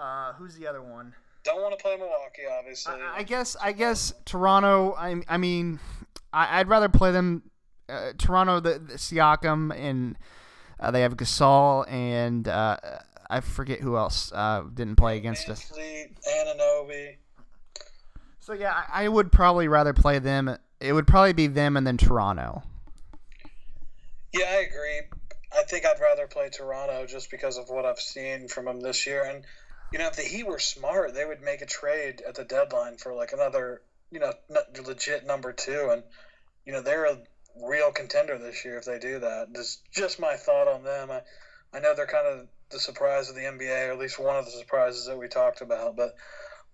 [0.00, 1.14] Uh, who's the other one?
[1.44, 2.94] Don't want to play Milwaukee, obviously.
[2.94, 4.94] I, I guess I guess Toronto.
[4.98, 5.78] I I mean,
[6.32, 7.42] I, I'd rather play them.
[7.88, 10.16] Uh, Toronto, the, the Siakam, and
[10.78, 12.76] uh, they have Gasol, and uh,
[13.28, 15.72] I forget who else uh, didn't play against us.
[15.76, 17.16] Anunoby.
[18.38, 20.56] So yeah, I, I would probably rather play them.
[20.80, 22.62] It would probably be them and then Toronto.
[24.32, 25.02] Yeah, I agree.
[25.52, 29.06] I think I'd rather play Toronto just because of what I've seen from them this
[29.06, 29.24] year.
[29.24, 29.44] And
[29.92, 32.96] you know, if the Heat were smart, they would make a trade at the deadline
[32.96, 34.32] for like another, you know,
[34.84, 35.90] legit number two.
[35.90, 36.04] And
[36.64, 37.18] you know, they're a
[37.56, 39.52] real contender this year if they do that.
[39.54, 41.10] Just just my thought on them.
[41.10, 41.22] I,
[41.72, 44.44] I know they're kind of the surprise of the NBA, or at least one of
[44.44, 45.96] the surprises that we talked about.
[45.96, 46.14] But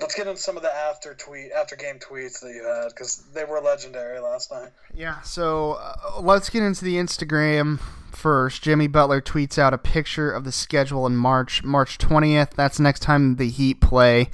[0.01, 3.25] let's get into some of the after tweet, after game tweets that you had because
[3.35, 4.71] they were legendary last night.
[4.95, 5.21] Yeah.
[5.23, 7.81] So uh, let's get into the Instagram
[8.13, 8.63] first.
[8.63, 12.51] Jimmy Butler tweets out a picture of the schedule in March, March 20th.
[12.51, 14.31] That's next time the Heat play.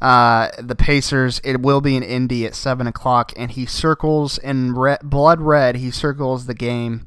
[0.00, 1.40] Uh, the Pacers.
[1.44, 5.76] It will be in Indy at seven o'clock, and he circles in red, blood red.
[5.76, 7.06] He circles the game,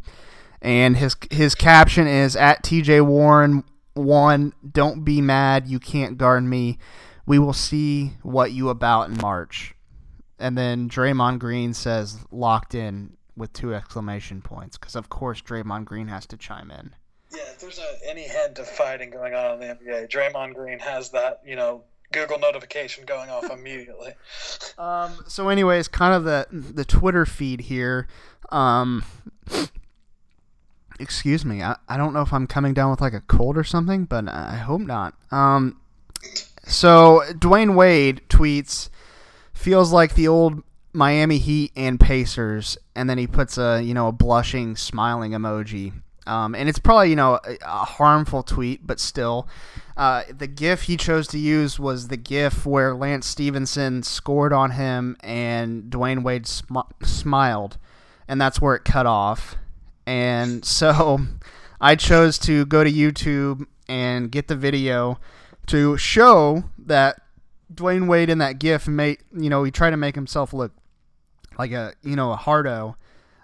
[0.62, 3.64] and his his caption is at TJ Warren
[3.96, 4.54] one.
[4.70, 5.68] Don't be mad.
[5.68, 6.78] You can't guard me.
[7.26, 9.76] We will see what you about in March.
[10.40, 15.86] And then Draymond Green says locked in with two exclamation points because of course Draymond
[15.86, 16.94] Green has to chime in.
[17.32, 20.80] Yeah, if there's a, any hint of fighting going on in the NBA, Draymond Green
[20.80, 24.14] has that, you know, Google notification going off immediately.
[24.78, 28.08] Um, so, anyways, kind of the the Twitter feed here.
[28.50, 29.04] Um,
[31.00, 33.64] excuse me, I, I don't know if I'm coming down with like a cold or
[33.64, 35.16] something, but I hope not.
[35.32, 35.80] Um,
[36.66, 38.90] so Dwyane Wade tweets,
[39.54, 44.08] feels like the old Miami Heat and Pacers, and then he puts a you know
[44.08, 45.94] a blushing, smiling emoji.
[46.26, 49.48] Um, and it's probably you know a, a harmful tweet, but still,
[49.98, 54.72] uh, the GIF he chose to use was the GIF where Lance Stephenson scored on
[54.72, 57.78] him, and Dwyane Wade sm- smiled,
[58.28, 59.56] and that's where it cut off.
[60.06, 61.20] And so,
[61.82, 65.20] I chose to go to YouTube and get the video
[65.68, 67.22] to show that
[67.74, 70.72] Dwyane Wade in that GIF made you know he tried to make himself look
[71.58, 72.96] like a you know a hardo,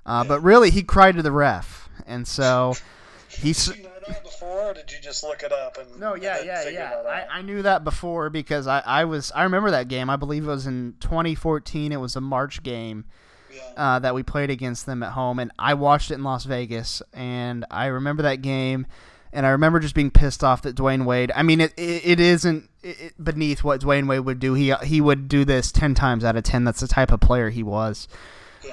[0.06, 2.76] uh, but really he cried to the ref, and so
[3.30, 3.68] he's.
[3.68, 5.78] Did you know that before, or did you just look it up?
[5.78, 7.26] And No, yeah, and yeah, yeah.
[7.32, 10.10] I, I knew that before because I, I was I remember that game.
[10.10, 11.92] I believe it was in 2014.
[11.92, 13.06] It was a March game
[13.54, 13.62] yeah.
[13.78, 17.02] uh, that we played against them at home, and I watched it in Las Vegas,
[17.14, 18.88] and I remember that game,
[19.32, 21.32] and I remember just being pissed off that Dwyane Wade.
[21.36, 22.70] I mean, it it, it isn't
[23.22, 24.54] beneath what Dwyane Wade would do.
[24.54, 26.64] He he would do this ten times out of ten.
[26.64, 28.08] That's the type of player he was.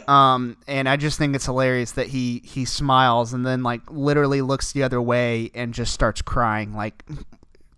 [0.08, 4.42] Um, and I just think it's hilarious that he he smiles and then like literally
[4.42, 7.04] looks the other way and just starts crying, like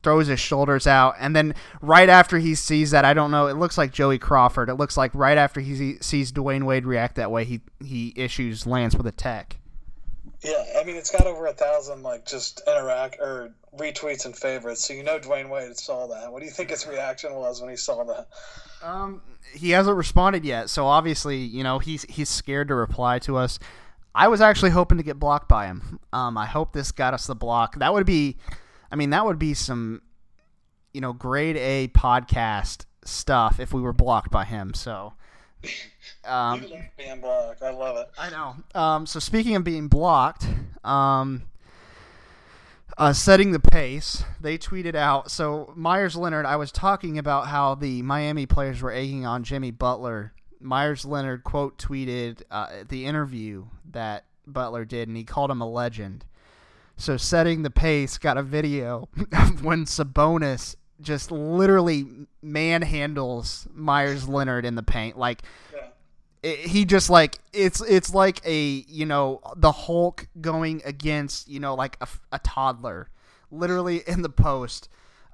[0.02, 3.54] throws his shoulders out, and then right after he sees that, I don't know, it
[3.54, 4.68] looks like Joey Crawford.
[4.68, 8.66] It looks like right after he sees Dwyane Wade react that way, he he issues
[8.66, 9.57] Lance with a tech.
[10.42, 14.86] Yeah, I mean it's got over a thousand like just interact or retweets and favorites,
[14.86, 16.32] so you know Dwyane Wade saw that.
[16.32, 18.28] What do you think his reaction was when he saw that?
[18.82, 19.20] Um,
[19.52, 23.58] he hasn't responded yet, so obviously, you know, he's he's scared to reply to us.
[24.14, 26.00] I was actually hoping to get blocked by him.
[26.12, 27.78] Um, I hope this got us the block.
[27.78, 28.36] That would be,
[28.90, 30.02] I mean, that would be some,
[30.92, 34.74] you know, grade A podcast stuff if we were blocked by him.
[34.74, 35.14] So,
[36.24, 36.64] um,
[36.96, 37.62] being blocked.
[37.62, 38.10] I love it.
[38.18, 38.56] I know.
[38.80, 40.46] Um, so speaking of being blocked,
[40.84, 41.42] um,
[42.96, 45.30] uh, setting the pace, they tweeted out.
[45.30, 49.70] So Meyers Leonard, I was talking about how the Miami players were egging on Jimmy
[49.70, 50.32] Butler.
[50.60, 55.68] Meyers Leonard quote tweeted uh, the interview that Butler did, and he called him a
[55.68, 56.24] legend.
[56.96, 62.06] So setting the pace got a video of when Sabonis just literally
[62.44, 65.42] manhandles Meyers Leonard in the paint, like
[66.42, 71.60] it, he just like it's it's like a you know the Hulk going against you
[71.60, 73.10] know like a, a toddler,
[73.50, 74.88] literally in the post.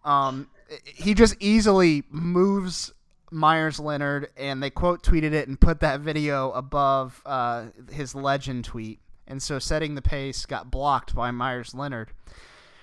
[0.04, 0.48] Um,
[0.84, 2.92] he just easily moves
[3.30, 8.64] Meyers Leonard, and they quote tweeted it and put that video above uh, his legend
[8.64, 9.00] tweet.
[9.26, 12.10] And so setting the pace got blocked by Meyers Leonard.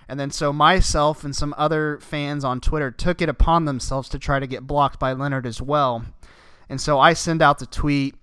[0.08, 4.20] And then so myself and some other fans on Twitter took it upon themselves to
[4.20, 6.04] try to get blocked by Leonard as well.
[6.70, 8.16] And so I send out the tweet.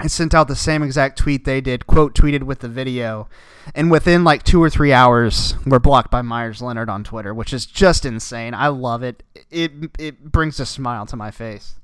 [0.00, 3.28] I sent out the same exact tweet they did, quote tweeted with the video.
[3.76, 7.52] And within like two or three hours, we're blocked by Meyers Leonard on Twitter, which
[7.52, 8.54] is just insane.
[8.54, 9.22] I love it.
[9.50, 11.76] It it brings a smile to my face.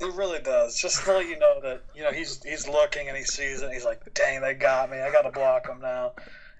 [0.00, 0.80] It really does.
[0.80, 3.66] Just to let you know that you know he's he's looking and he sees it.
[3.66, 4.98] and He's like, "Dang, they got me.
[5.00, 6.12] I got to block them now."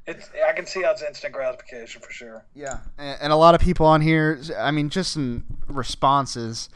[0.08, 2.42] It's I can see how it's instant gratification for sure.
[2.54, 4.40] Yeah, and, and a lot of people on here.
[4.58, 6.70] I mean, just some responses.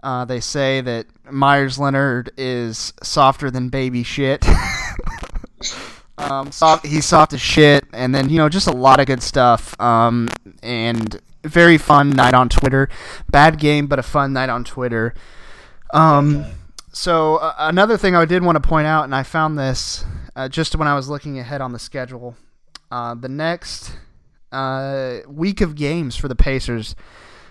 [0.00, 4.46] Uh, they say that Meyers Leonard is softer than baby shit.
[6.18, 9.24] um, soft, he's soft as shit, and then you know just a lot of good
[9.24, 9.78] stuff.
[9.80, 10.28] Um,
[10.62, 12.88] and very fun night on Twitter.
[13.28, 15.14] Bad game, but a fun night on Twitter.
[15.92, 16.44] Um,
[16.92, 20.04] so uh, another thing I did want to point out, and I found this
[20.36, 22.36] uh, just when I was looking ahead on the schedule.
[22.90, 23.92] Uh, the next
[24.52, 26.94] uh, week of games for the Pacers.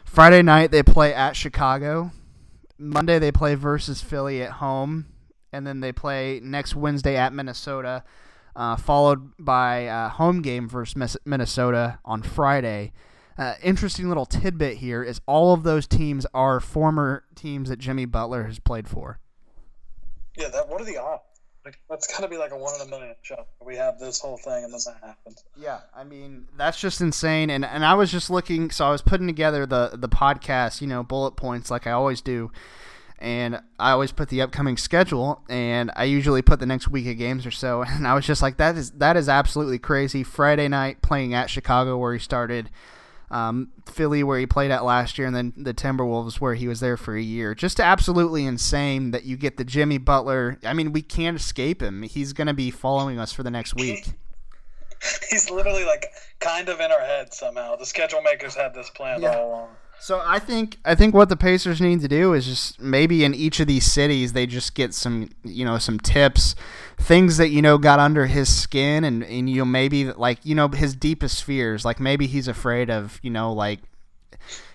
[0.05, 2.11] Friday night they play at Chicago.
[2.77, 5.07] Monday they play versus Philly at home,
[5.51, 8.03] and then they play next Wednesday at Minnesota,
[8.55, 12.93] uh, followed by a home game versus Minnesota on Friday.
[13.37, 18.05] Uh, interesting little tidbit here is all of those teams are former teams that Jimmy
[18.05, 19.19] Butler has played for.
[20.35, 21.23] Yeah, that what are the odds?
[21.89, 23.47] That's got to be like a one in a million shot.
[23.63, 25.43] We have this whole thing, and then that happens.
[25.55, 27.49] Yeah, I mean that's just insane.
[27.49, 30.87] And and I was just looking, so I was putting together the the podcast, you
[30.87, 32.51] know, bullet points like I always do,
[33.19, 37.17] and I always put the upcoming schedule, and I usually put the next week of
[37.17, 37.83] games or so.
[37.87, 40.23] And I was just like, that is that is absolutely crazy.
[40.23, 42.69] Friday night playing at Chicago where he started
[43.29, 46.79] um, Philly, where he played at last year, and then the Timberwolves, where he was
[46.79, 47.53] there for a year.
[47.53, 50.59] Just absolutely insane that you get the Jimmy Butler.
[50.63, 52.03] I mean, we can't escape him.
[52.03, 54.05] He's going to be following us for the next week.
[55.29, 56.07] He's literally like
[56.39, 57.75] kind of in our head somehow.
[57.75, 59.35] The schedule makers had this planned yeah.
[59.35, 59.69] all along.
[59.99, 63.33] So I think I think what the Pacers need to do is just maybe in
[63.33, 66.55] each of these cities they just get some you know some tips,
[66.97, 70.55] things that you know got under his skin and and you know maybe like you
[70.55, 73.79] know his deepest fears like maybe he's afraid of you know like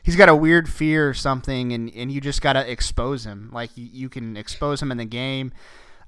[0.03, 3.49] he's got a weird fear or something and and you just got to expose him.
[3.53, 5.53] Like you, you can expose him in the game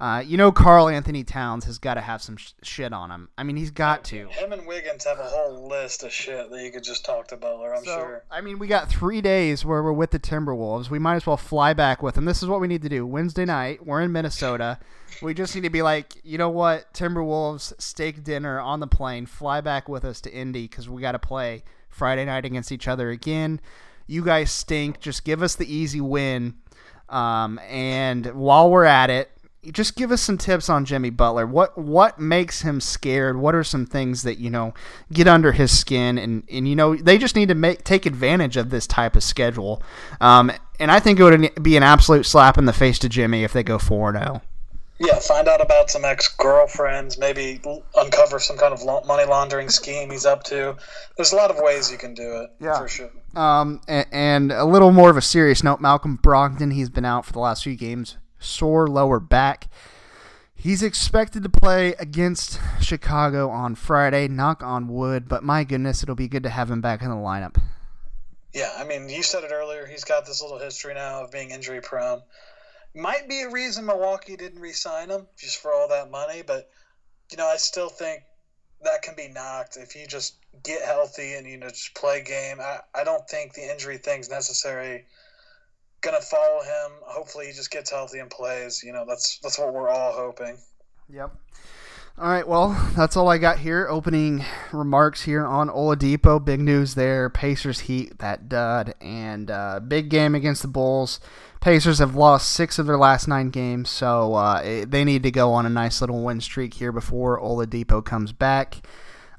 [0.01, 3.29] uh, you know, Karl-Anthony Towns has got to have some sh- shit on him.
[3.39, 4.29] I mean, he's got to.
[4.29, 7.37] Him and Wiggins have a whole list of shit that you could just talk to
[7.37, 7.75] Butler.
[7.75, 8.25] I'm so, sure.
[8.31, 10.91] I mean, we got three days where we're with the Timberwolves.
[10.91, 12.25] We might as well fly back with them.
[12.25, 13.07] This is what we need to do.
[13.07, 14.79] Wednesday night, we're in Minnesota.
[15.23, 19.27] We just need to be like, you know what, Timberwolves steak dinner on the plane.
[19.27, 22.89] Fly back with us to Indy because we got to play Friday night against each
[22.89, 23.61] other again.
[24.07, 25.01] You guys stink.
[25.01, 26.55] Just give us the easy win.
[27.09, 29.31] Um, and while we're at it,
[29.73, 31.47] just give us some tips on Jimmy Butler.
[31.47, 33.37] What what makes him scared?
[33.37, 34.75] What are some things that you know
[35.13, 36.19] get under his skin?
[36.19, 39.23] And and you know they just need to make take advantage of this type of
[39.23, 39.83] schedule.
[40.21, 43.45] Um, and I think it would be an absolute slap in the face to Jimmy
[43.45, 44.43] if they go four zero.
[44.43, 44.49] Oh.
[45.01, 47.19] Yeah, find out about some ex girlfriends.
[47.19, 47.61] Maybe
[47.97, 50.77] uncover some kind of money laundering scheme he's up to.
[51.17, 52.51] There's a lot of ways you can do it.
[52.61, 53.11] Yeah, for sure.
[53.35, 56.73] Um, and, and a little more of a serious note: Malcolm Brogdon.
[56.73, 59.69] He's been out for the last few games sore lower back.
[60.55, 64.29] He's expected to play against Chicago on Friday.
[64.29, 67.17] Knock on wood, but my goodness, it'll be good to have him back in the
[67.17, 67.61] lineup.
[68.55, 69.85] Yeah, I mean, you said it earlier.
[69.85, 72.23] He's got this little history now of being injury prone.
[72.95, 76.71] Might be a reason Milwaukee didn't re-sign him just for all that money, but
[77.31, 78.23] you know, I still think
[78.85, 82.61] that can be knocked if you just get healthy and you know just play game.
[82.61, 85.05] I, I don't think the injury thing's necessary
[86.05, 86.93] gonna follow him.
[87.03, 88.83] Hopefully, he just gets healthy and plays.
[88.85, 90.59] You know, that's that's what we're all hoping.
[91.09, 91.35] Yep.
[92.17, 93.89] All right, well, that's all I got here.
[93.89, 96.43] Opening remarks here on Oladipo.
[96.43, 97.29] Big news there.
[97.29, 101.19] Pacers heat that dud, and uh, big game against the Bulls.
[101.61, 105.53] Pacers have lost six of their last nine games, so uh, they need to go
[105.55, 108.87] on a nice little win streak here before Oladipo comes back.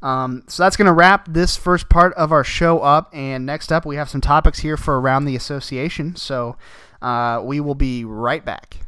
[0.02, 3.10] Um, so that's going to wrap this first part of our show up.
[3.14, 6.16] And next up, we have some topics here for Around the Association.
[6.16, 6.58] So
[7.02, 8.85] uh, we will be right back.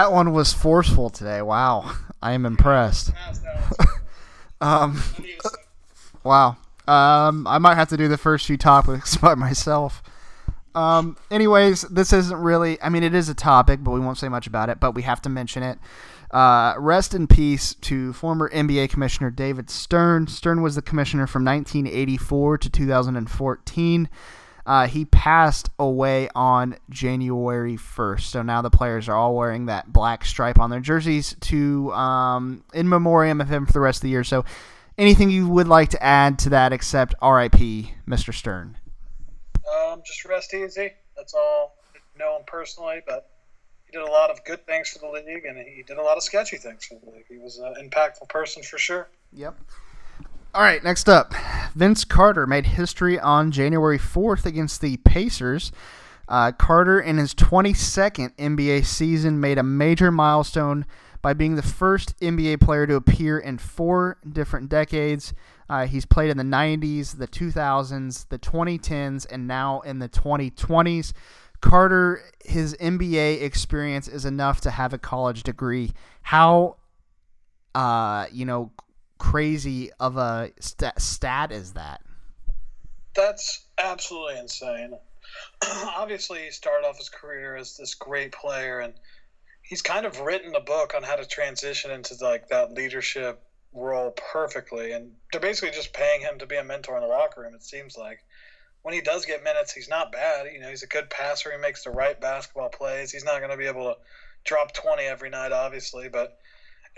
[0.00, 1.42] That one was forceful today.
[1.42, 3.12] Wow, I am impressed.
[4.62, 4.98] um,
[6.24, 6.56] wow.
[6.88, 10.02] Um, I might have to do the first few topics by myself.
[10.74, 12.80] Um, anyways, this isn't really.
[12.80, 14.80] I mean, it is a topic, but we won't say much about it.
[14.80, 15.78] But we have to mention it.
[16.30, 20.28] Uh, rest in peace to former NBA Commissioner David Stern.
[20.28, 24.08] Stern was the commissioner from 1984 to 2014.
[24.70, 28.20] Uh, he passed away on January 1st.
[28.20, 32.62] So now the players are all wearing that black stripe on their jerseys to um,
[32.72, 34.22] in memoriam of him for the rest of the year.
[34.22, 34.44] So
[34.96, 37.58] anything you would like to add to that except RIP,
[38.06, 38.32] Mr.
[38.32, 38.78] Stern?
[39.74, 40.92] Um, just rest easy.
[41.16, 41.74] That's all.
[41.96, 43.28] I know him personally, but
[43.86, 46.16] he did a lot of good things for the league, and he did a lot
[46.16, 47.24] of sketchy things for the league.
[47.28, 49.08] He was an impactful person for sure.
[49.32, 49.58] Yep.
[50.52, 51.32] All right, next up,
[51.76, 55.70] Vince Carter made history on January 4th against the Pacers.
[56.28, 60.86] Uh, Carter, in his 22nd NBA season, made a major milestone
[61.22, 65.32] by being the first NBA player to appear in four different decades.
[65.68, 71.12] Uh, he's played in the 90s, the 2000s, the 2010s, and now in the 2020s.
[71.60, 75.92] Carter, his NBA experience is enough to have a college degree.
[76.22, 76.78] How,
[77.72, 78.72] uh, you know,
[79.20, 82.00] crazy of a st- stat is that?
[83.14, 84.94] That's absolutely insane.
[85.62, 88.94] Obviously, he started off his career as this great player, and
[89.62, 93.42] he's kind of written a book on how to transition into like that leadership
[93.72, 94.92] role perfectly.
[94.92, 97.54] And they're basically just paying him to be a mentor in the locker room.
[97.54, 98.24] It seems like
[98.82, 100.46] when he does get minutes, he's not bad.
[100.52, 101.52] You know, he's a good passer.
[101.52, 103.12] He makes the right basketball plays.
[103.12, 103.96] He's not going to be able to
[104.44, 106.39] drop 20 every night, obviously, but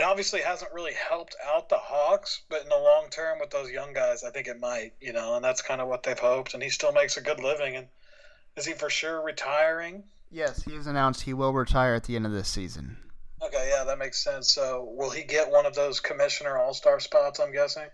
[0.02, 2.42] it obviously hasn't really helped out the Hawks.
[2.48, 4.92] But in the long term, with those young guys, I think it might.
[5.00, 6.54] You know, and that's kind of what they've hoped.
[6.54, 7.76] And he still makes a good living.
[7.76, 7.86] And
[8.56, 10.02] is he for sure retiring?
[10.30, 12.96] Yes, he has announced he will retire at the end of this season.
[13.44, 14.52] Okay, yeah, that makes sense.
[14.52, 17.38] So, will he get one of those commissioner all star spots?
[17.38, 17.86] I'm guessing.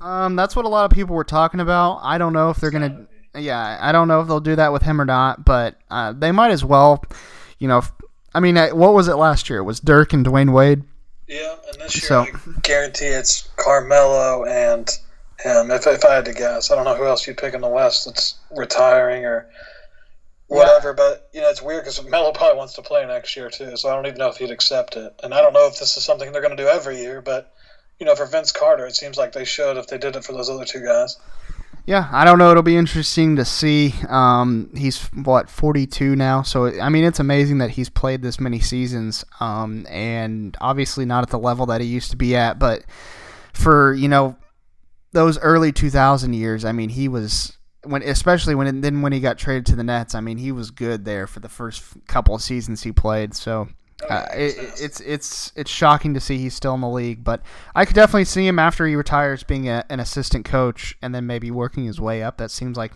[0.00, 2.00] Um, that's what a lot of people were talking about.
[2.02, 3.06] I don't know if they're gonna.
[3.34, 6.32] Yeah, I don't know if they'll do that with him or not, but uh, they
[6.32, 7.04] might as well.
[7.58, 7.82] You know,
[8.34, 9.60] I mean, uh, what was it last year?
[9.60, 10.82] It was Dirk and Dwyane Wade.
[11.30, 14.90] Yeah, and this year so, I guarantee it's Carmelo and
[15.38, 15.70] him.
[15.70, 17.68] If, if I had to guess, I don't know who else you'd pick in the
[17.68, 19.48] West that's retiring or
[20.48, 20.88] whatever.
[20.88, 20.94] Yeah.
[20.96, 23.76] But you know, it's weird because Melo probably wants to play next year too.
[23.76, 25.14] So I don't even know if he'd accept it.
[25.22, 27.22] And I don't know if this is something they're going to do every year.
[27.22, 27.54] But
[28.00, 30.32] you know, for Vince Carter, it seems like they should if they did it for
[30.32, 31.16] those other two guys.
[31.90, 32.52] Yeah, I don't know.
[32.52, 33.92] It'll be interesting to see.
[34.08, 38.60] Um, he's what 42 now, so I mean, it's amazing that he's played this many
[38.60, 42.60] seasons, um, and obviously not at the level that he used to be at.
[42.60, 42.84] But
[43.52, 44.36] for you know
[45.10, 49.36] those early 2000 years, I mean, he was when especially when then when he got
[49.36, 52.42] traded to the Nets, I mean, he was good there for the first couple of
[52.42, 53.34] seasons he played.
[53.34, 53.66] So
[54.08, 57.42] uh, it, it's it's it's shocking to see he's still in the league, but
[57.74, 61.26] I could definitely see him after he retires being a, an assistant coach and then
[61.26, 62.38] maybe working his way up.
[62.38, 62.92] That seems like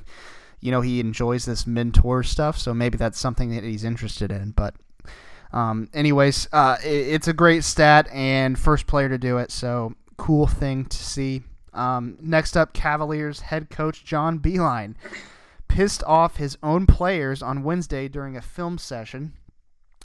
[0.61, 4.53] you know he enjoys this mentor stuff, so maybe that's something that he's interested in.
[4.53, 4.75] But
[5.53, 9.95] um, anyways, uh, it, it's a great stat and first player to do it, so
[10.17, 11.43] cool thing to see.
[11.73, 14.95] Um, next up, Cavaliers head coach John Beilein
[15.69, 19.33] pissed off his own players on Wednesday during a film session.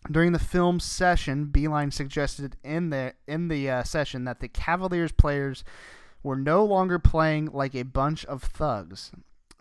[0.09, 5.11] During the film session, Beilein suggested in the in the uh, session that the Cavaliers
[5.11, 5.63] players
[6.23, 9.11] were no longer playing like a bunch of thugs.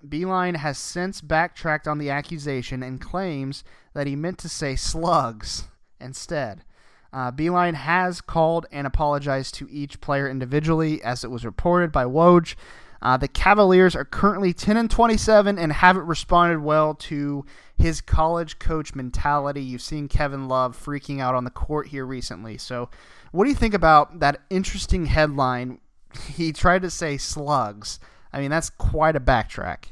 [0.07, 3.64] Beilein has since backtracked on the accusation and claims
[3.95, 5.68] that he meant to say slugs
[6.01, 6.64] instead.
[7.12, 12.05] Uh, Beilein has called and apologized to each player individually, as it was reported by
[12.05, 12.55] Woj.
[13.01, 17.44] Uh, the Cavaliers are currently 10 and 27 and haven't responded well to
[17.76, 19.62] his college coach mentality.
[19.62, 22.59] You've seen Kevin Love freaking out on the court here recently.
[22.59, 22.90] So,
[23.30, 25.80] what do you think about that interesting headline?
[26.34, 28.01] He tried to say slugs.
[28.32, 29.84] I mean, that's quite a backtrack.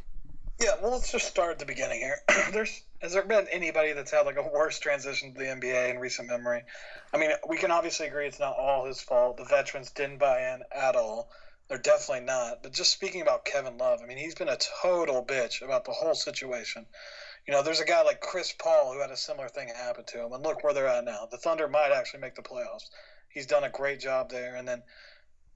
[0.58, 2.16] Yeah, well, let's just start at the beginning here.
[2.52, 5.98] There's has there been anybody that's had like a worse transition to the NBA in
[5.98, 6.64] recent memory?
[7.12, 9.36] I mean, we can obviously agree it's not all his fault.
[9.36, 11.30] The veterans didn't buy in at all.
[11.68, 12.62] They're definitely not.
[12.62, 15.92] But just speaking about Kevin Love, I mean, he's been a total bitch about the
[15.92, 16.86] whole situation.
[17.46, 20.24] You know, there's a guy like Chris Paul who had a similar thing happen to
[20.24, 21.26] him, and look where they're at now.
[21.30, 22.88] The Thunder might actually make the playoffs.
[23.28, 24.56] He's done a great job there.
[24.56, 24.82] And then,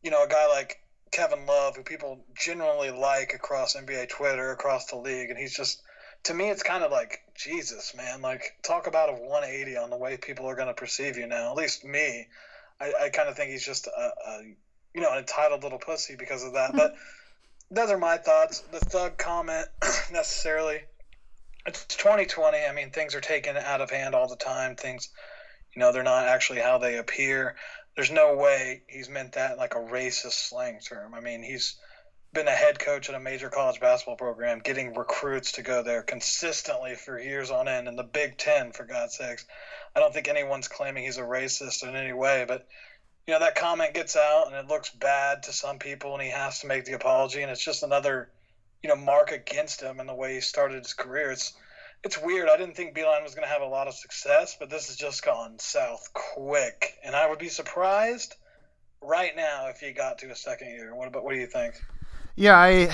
[0.03, 0.81] you know, a guy like
[1.13, 5.83] Kevin Love, who people generally like across NBA Twitter, across the league, and he's just
[6.25, 8.21] to me, it's kind of like Jesus, man.
[8.21, 11.51] Like, talk about a 180 on the way people are going to perceive you now.
[11.51, 12.29] At least me,
[12.81, 14.41] I, I kind of think he's just a, a,
[14.95, 16.73] you know, entitled little pussy because of that.
[16.75, 16.95] but
[17.71, 18.61] those are my thoughts.
[18.73, 19.67] The thug comment
[20.13, 20.83] necessarily.
[21.67, 22.59] It's 2020.
[22.59, 24.77] I mean, things are taken out of hand all the time.
[24.77, 25.09] Things,
[25.75, 27.55] you know, they're not actually how they appear.
[27.97, 31.15] There's no way he's meant that like a racist slang term.
[31.15, 31.77] I mean, he's
[32.33, 36.03] been a head coach at a major college basketball program, getting recruits to go there
[36.03, 39.45] consistently for years on end in the Big Ten, for God's sakes.
[39.95, 42.67] I don't think anyone's claiming he's a racist in any way, but
[43.27, 46.31] you know that comment gets out and it looks bad to some people, and he
[46.31, 48.31] has to make the apology, and it's just another
[48.83, 51.31] you know, mark against him and the way he started his career.
[51.31, 51.55] It's
[52.03, 52.49] it's weird.
[52.49, 54.97] I didn't think Beilein was going to have a lot of success, but this has
[54.97, 58.37] just gone south quick, and I would be surprised
[59.03, 60.95] right now if he got to a second year.
[60.95, 61.75] What about what do you think?
[62.37, 62.89] Yeah, I,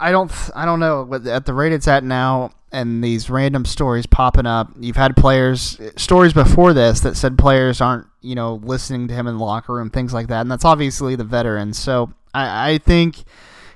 [0.00, 1.12] I don't, I don't know.
[1.26, 5.80] At the rate it's at now, and these random stories popping up, you've had players
[5.96, 9.72] stories before this that said players aren't, you know, listening to him in the locker
[9.72, 11.78] room, things like that, and that's obviously the veterans.
[11.78, 13.24] So I, I think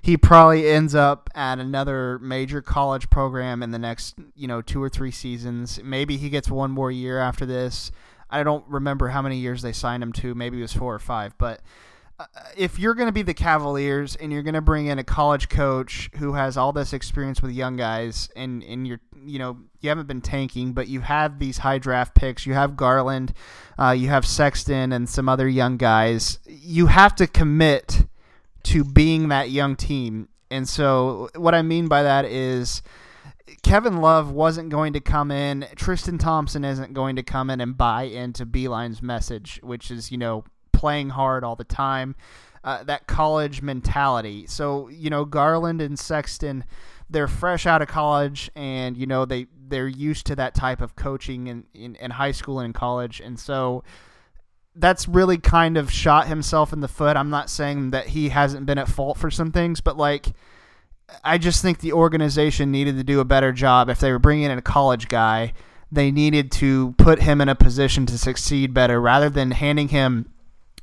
[0.03, 4.83] he probably ends up at another major college program in the next, you know, two
[4.83, 5.81] or three seasons.
[5.83, 7.91] Maybe he gets one more year after this.
[8.29, 10.35] I don't remember how many years they signed him to.
[10.35, 11.63] Maybe it was four or five, but
[12.57, 15.49] if you're going to be the Cavaliers and you're going to bring in a college
[15.49, 19.89] coach who has all this experience with young guys and and you're you know you
[19.89, 23.33] haven't been tanking but you have these high draft picks you have Garland
[23.79, 28.07] uh, you have Sexton and some other young guys you have to commit
[28.62, 30.29] to being that young team.
[30.51, 32.83] And so what I mean by that is
[33.62, 37.77] Kevin Love wasn't going to come in Tristan Thompson isn't going to come in and
[37.77, 40.45] buy into Beilein's message which is you know
[40.81, 42.16] playing hard all the time,
[42.64, 44.47] uh, that college mentality.
[44.47, 46.64] So you know Garland and Sexton,
[47.11, 50.97] they're fresh out of college, and you know they they're used to that type of
[50.97, 53.85] coaching in, in, in high school and in college, and so
[54.74, 57.16] that's really kind of shot himself in the foot.
[57.16, 60.33] I'm not saying that he hasn't been at fault for some things, but like.
[61.24, 63.89] I just think the organization needed to do a better job.
[63.89, 65.55] If they were bringing in a college guy,
[65.91, 70.31] they needed to put him in a position to succeed better rather than handing him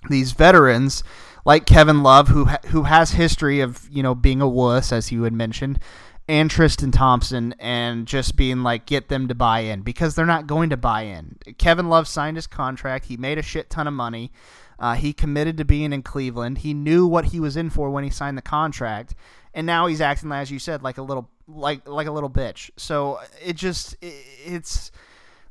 [0.09, 1.03] these veterans
[1.47, 5.23] like Kevin Love, who who has history of you know being a wuss, as you
[5.23, 5.79] had mentioned,
[6.27, 10.45] and Tristan Thompson, and just being like get them to buy in because they're not
[10.45, 11.37] going to buy in.
[11.57, 13.05] Kevin Love signed his contract.
[13.05, 14.33] He made a shit ton of money.
[14.77, 16.59] Uh, he committed to being in Cleveland.
[16.59, 19.15] He knew what he was in for when he signed the contract,
[19.53, 22.69] and now he's acting as you said, like a little like like a little bitch.
[22.75, 24.13] So it just it,
[24.45, 24.91] it's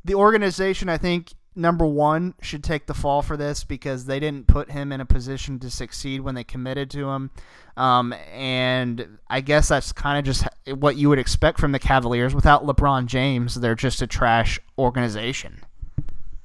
[0.05, 0.91] the organization.
[0.91, 4.93] I think number one should take the fall for this because they didn't put him
[4.93, 7.31] in a position to succeed when they committed to him.
[7.77, 10.47] Um, and I guess that's kind of just
[10.79, 12.35] what you would expect from the Cavaliers.
[12.35, 15.63] Without LeBron James, they're just a trash organization.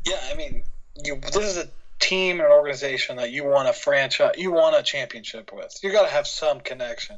[0.05, 0.63] Yeah, I mean,
[1.03, 4.83] you, this is a team and organization that you want a franchise, you want a
[4.83, 5.77] championship with.
[5.83, 7.17] You got to have some connection.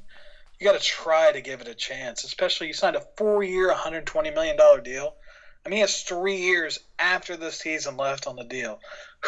[0.59, 4.31] You got to try to give it a chance, especially you signed a four-year, 120
[4.31, 5.15] million dollar deal
[5.66, 8.80] I mean, he has three years after the season left on the deal.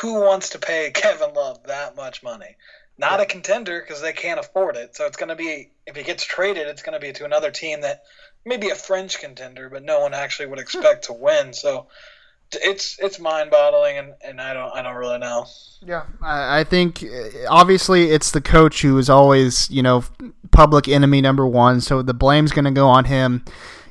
[0.02, 2.58] Who wants to pay Kevin Love that much money?
[2.98, 4.96] Not a contender because they can't afford it.
[4.96, 7.52] So it's going to be, if he gets traded, it's going to be to another
[7.52, 8.04] team that
[8.46, 11.52] maybe a French contender, but no one actually would expect to win.
[11.54, 11.88] So
[12.52, 15.46] it's it's mind boggling, and, and I don't I don't really know.
[15.82, 20.04] Yeah, I, I think uh, obviously it's the coach who is always you know
[20.52, 23.44] public enemy number one, so the blame's going to go on him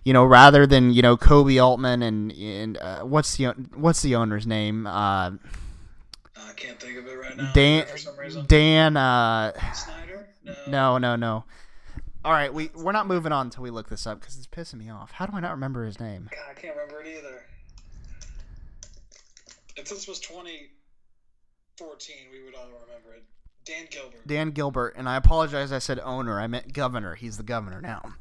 [0.04, 4.14] you know, rather than you know Koby Altman and and uh, what's the what's the
[4.14, 4.86] owner's name?
[4.86, 5.32] Uh,
[6.36, 7.52] I can't think of it right now.
[7.52, 7.86] Dan.
[8.46, 8.96] Dan.
[8.96, 10.28] Uh, Snyder.
[10.44, 10.98] No.
[10.98, 11.44] no, no, no.
[12.24, 14.78] All right, we we're not moving on until we look this up because it's pissing
[14.78, 15.10] me off.
[15.12, 16.28] How do I not remember his name?
[16.30, 17.42] God, I can't remember it either.
[19.76, 23.24] If this was 2014, we would all remember it.
[23.64, 24.26] Dan Gilbert.
[24.26, 25.72] Dan Gilbert, and I apologize.
[25.72, 26.38] I said owner.
[26.38, 27.14] I meant governor.
[27.14, 28.14] He's the governor now.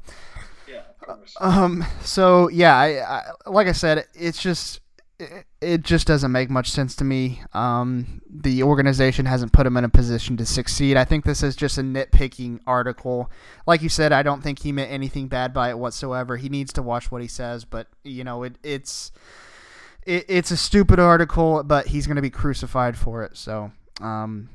[0.68, 0.82] Yeah.
[1.40, 1.84] Um.
[2.02, 4.80] So yeah, I, I, like I said, it's just
[5.18, 7.42] it, it just doesn't make much sense to me.
[7.52, 10.96] Um, the organization hasn't put him in a position to succeed.
[10.96, 13.30] I think this is just a nitpicking article.
[13.66, 16.36] Like you said, I don't think he meant anything bad by it whatsoever.
[16.36, 19.12] He needs to watch what he says, but you know, it, it's
[20.06, 23.36] it, it's a stupid article, but he's going to be crucified for it.
[23.36, 24.50] So, um,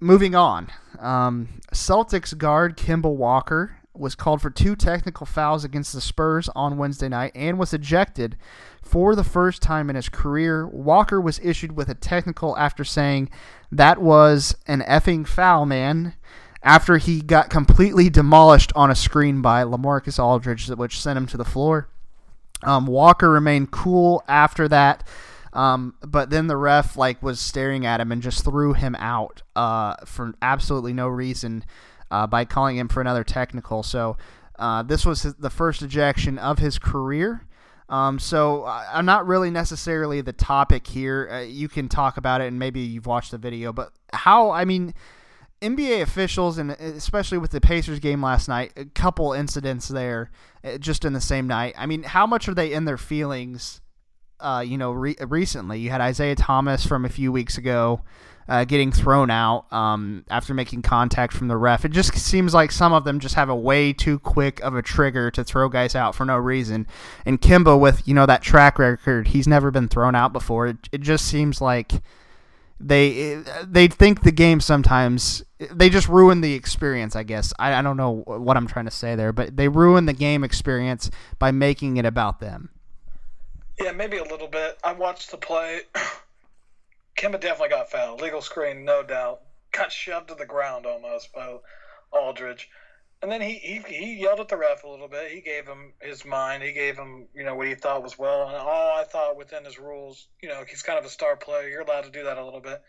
[0.00, 0.68] moving on.
[0.98, 6.78] Um, Celtics guard Kemba Walker was called for two technical fouls against the Spurs on
[6.78, 8.36] Wednesday night and was ejected
[8.82, 10.66] for the first time in his career.
[10.66, 13.30] Walker was issued with a technical after saying
[13.70, 16.14] that was an effing foul, man.
[16.62, 21.36] After he got completely demolished on a screen by LaMarcus Aldridge, which sent him to
[21.36, 21.88] the floor.
[22.64, 25.06] Um, Walker remained cool after that,
[25.52, 29.42] um, but then the ref like was staring at him and just threw him out
[29.54, 31.64] uh, for absolutely no reason
[32.10, 33.82] uh, by calling him for another technical.
[33.82, 34.16] So
[34.58, 37.44] uh, this was the first ejection of his career.
[37.88, 41.28] Um, so uh, I'm not really necessarily the topic here.
[41.30, 43.72] Uh, you can talk about it, and maybe you've watched the video.
[43.72, 44.50] But how?
[44.50, 44.92] I mean,
[45.62, 50.30] NBA officials, and especially with the Pacers game last night, a couple incidents there,
[50.62, 51.74] uh, just in the same night.
[51.78, 53.80] I mean, how much are they in their feelings
[54.40, 55.80] uh, you know, re- recently.
[55.80, 58.02] You had Isaiah Thomas from a few weeks ago
[58.48, 61.84] uh, getting thrown out um, after making contact from the ref.
[61.84, 64.82] It just seems like some of them just have a way too quick of a
[64.82, 66.86] trigger to throw guys out for no reason.
[67.26, 70.66] And Kemba, with you know that track record, he's never been thrown out before.
[70.68, 71.92] It, it just seems like
[72.80, 75.42] they they think the game sometimes
[75.72, 78.92] they just ruin the experience i guess I, I don't know what i'm trying to
[78.92, 82.70] say there but they ruin the game experience by making it about them
[83.80, 84.78] Yeah, maybe a little bit.
[84.82, 85.82] I watched the play.
[87.18, 88.20] Kemba definitely got fouled.
[88.20, 89.40] Legal screen, no doubt.
[89.72, 91.56] Got shoved to the ground almost by
[92.12, 92.70] Aldridge.
[93.20, 95.32] And then he, he, he yelled at the ref a little bit.
[95.32, 96.62] He gave him his mind.
[96.62, 98.46] He gave him, you know, what he thought was well.
[98.46, 101.68] And all I thought within his rules, you know, he's kind of a star player.
[101.68, 102.80] You're allowed to do that a little bit.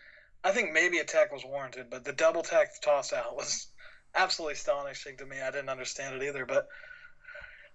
[0.44, 3.66] I think maybe a tech was warranted, but the double tech toss out was
[4.14, 5.40] absolutely astonishing to me.
[5.40, 6.68] I didn't understand it either, but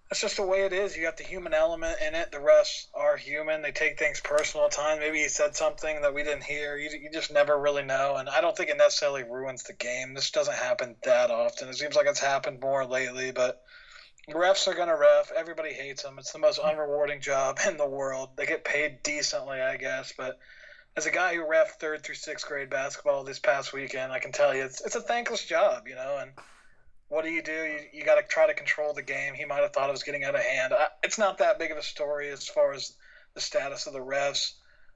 [0.09, 0.95] that's just the way it is.
[0.95, 2.31] You got the human element in it.
[2.31, 3.63] The refs are human.
[3.63, 4.99] They take things personal at times.
[4.99, 6.77] Maybe he said something that we didn't hear.
[6.77, 8.15] You, you just never really know.
[8.15, 10.13] And I don't think it necessarily ruins the game.
[10.13, 11.69] This doesn't happen that often.
[11.69, 13.59] It seems like it's happened more lately, but
[14.29, 15.31] refs are going to ref.
[15.31, 16.19] Everybody hates them.
[16.19, 18.29] It's the most unrewarding job in the world.
[18.37, 20.37] They get paid decently, I guess, but
[20.95, 24.31] as a guy who ref third through sixth grade basketball this past weekend, I can
[24.31, 26.31] tell you it's, it's a thankless job, you know, and
[27.09, 27.51] what do you do?
[27.51, 29.33] You, you got to try to control the game.
[29.33, 30.73] He might have thought it was getting out of hand.
[30.73, 32.93] I, it's not that big of a story as far as
[33.33, 34.53] the status of the refs.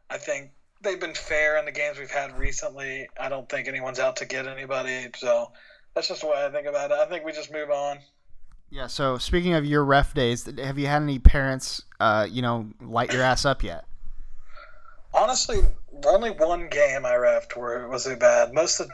[0.09, 0.51] I think
[0.81, 3.07] they've been fair in the games we've had recently.
[3.19, 5.07] I don't think anyone's out to get anybody.
[5.17, 5.51] So
[5.93, 6.97] that's just the way I think about it.
[6.97, 7.99] I think we just move on.
[8.71, 8.87] Yeah.
[8.87, 13.11] So speaking of your ref days, have you had any parents, uh, you know, light
[13.11, 13.85] your ass up yet?
[15.13, 15.61] Honestly,
[16.05, 18.53] only one game I refed where it was a bad.
[18.53, 18.89] Most of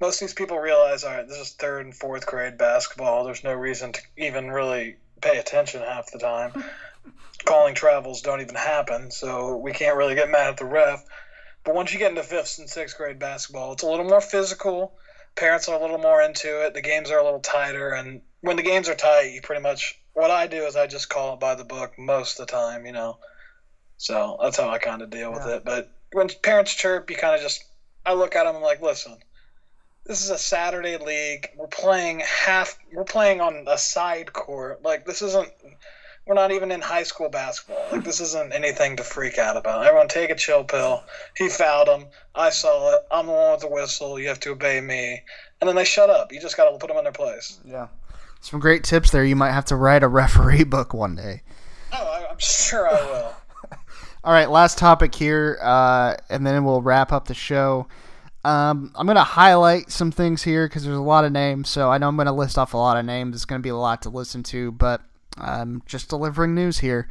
[0.00, 3.24] most of these people realize, all right, this is third and fourth grade basketball.
[3.24, 6.52] There's no reason to even really pay attention half the time.
[7.44, 11.00] Calling travels don't even happen, so we can't really get mad at the ref.
[11.64, 14.92] But once you get into fifth and sixth grade basketball, it's a little more physical.
[15.36, 16.74] Parents are a little more into it.
[16.74, 19.94] The games are a little tighter, and when the games are tight, you pretty much
[20.14, 22.86] what I do is I just call it by the book most of the time,
[22.86, 23.16] you know.
[23.98, 25.56] So that's how I kind of deal with Yeah.
[25.56, 25.64] it.
[25.64, 27.64] But when parents chirp, you kind of just
[28.04, 29.18] I look at them I'm like, listen,
[30.08, 31.50] this is a Saturday league.
[31.56, 32.78] We're playing half.
[32.92, 34.82] We're playing on a side court.
[34.82, 35.52] Like this isn't.
[36.26, 37.82] We're not even in high school basketball.
[37.92, 39.86] Like this isn't anything to freak out about.
[39.86, 41.04] Everyone take a chill pill.
[41.36, 42.08] He fouled him.
[42.34, 43.00] I saw it.
[43.10, 44.18] I'm the one with the whistle.
[44.18, 45.22] You have to obey me.
[45.60, 46.32] And then they shut up.
[46.32, 47.58] You just got to put them in their place.
[47.64, 47.88] Yeah.
[48.40, 49.24] Some great tips there.
[49.24, 51.42] You might have to write a referee book one day.
[51.92, 53.34] Oh, I, I'm sure I will.
[54.24, 57.86] All right, last topic here, uh, and then we'll wrap up the show.
[58.44, 61.68] Um, I'm going to highlight some things here because there's a lot of names.
[61.68, 63.34] So I know I'm going to list off a lot of names.
[63.34, 65.02] It's going to be a lot to listen to, but
[65.36, 67.08] I'm just delivering news here.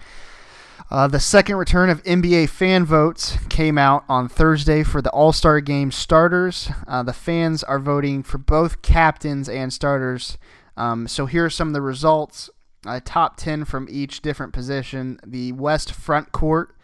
[0.90, 5.34] Uh, the second return of NBA fan votes came out on Thursday for the All
[5.34, 6.70] Star Game starters.
[6.88, 10.38] Uh, the fans are voting for both captains and starters.
[10.78, 12.50] Um, so here are some of the results.
[12.86, 15.20] Uh, top 10 from each different position.
[15.26, 16.77] The West front court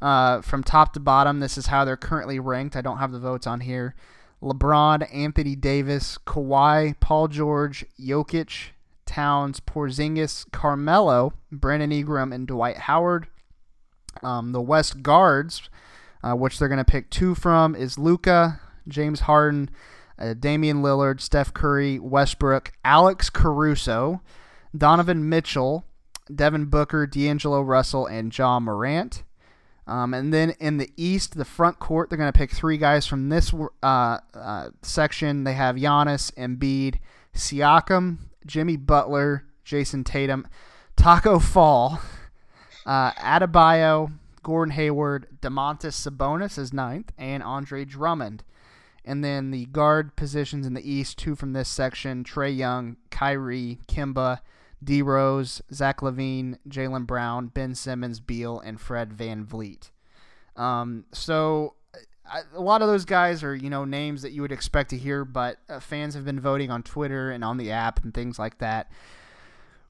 [0.00, 1.40] uh, from top to bottom.
[1.40, 2.76] This is how they're currently ranked.
[2.76, 3.94] I don't have the votes on here.
[4.42, 8.68] LeBron, Anthony Davis, Kawhi, Paul George, Jokic,
[9.06, 13.28] Towns, Porzingis, Carmelo, Brandon Ingram, and Dwight Howard.
[14.22, 15.68] Um, the West guards,
[16.22, 19.70] uh, which they're going to pick two from, is Luka, James Harden,
[20.18, 24.22] uh, Damian Lillard, Steph Curry, Westbrook, Alex Caruso,
[24.76, 25.84] Donovan Mitchell,
[26.34, 29.22] Devin Booker, D'Angelo Russell, and John Morant.
[29.86, 33.06] Um, and then in the East, the front court, they're going to pick three guys
[33.06, 35.44] from this uh, uh, section.
[35.44, 36.98] They have Giannis, Embiid,
[37.34, 40.48] Siakam, Jimmy Butler, Jayson Tatum,
[40.96, 42.00] Taco Fall,
[42.86, 44.12] uh, Adebayo,
[44.42, 48.42] Gordon Hayward, Domantas Sabonis is ninth, and Andre Drummond.
[49.04, 53.78] And then the guard positions in the East, two from this section Trae Young, Kyrie,
[53.86, 54.40] Kemba,
[54.82, 59.90] D Rose, Zach LaVine, Jaylen Brown, Ben Simmons, Beal, and Fred VanVleet.
[60.56, 61.74] Um, so
[62.30, 64.96] I, a lot of those guys are, you know, names that you would expect to
[64.96, 68.38] hear, but uh, fans have been voting on Twitter and on the app and things
[68.38, 68.90] like that.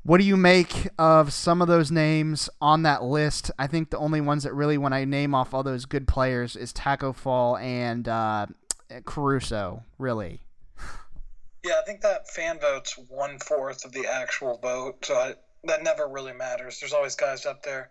[0.03, 3.51] What do you make of some of those names on that list?
[3.59, 6.55] I think the only ones that really, when I name off all those good players,
[6.55, 8.47] is Taco Fall and uh,
[9.05, 10.43] Caruso, really.
[11.67, 15.83] Yeah, I think that fan vote's one fourth of the actual vote, so I, that
[15.83, 16.79] never really matters.
[16.79, 17.91] There's always guys up there.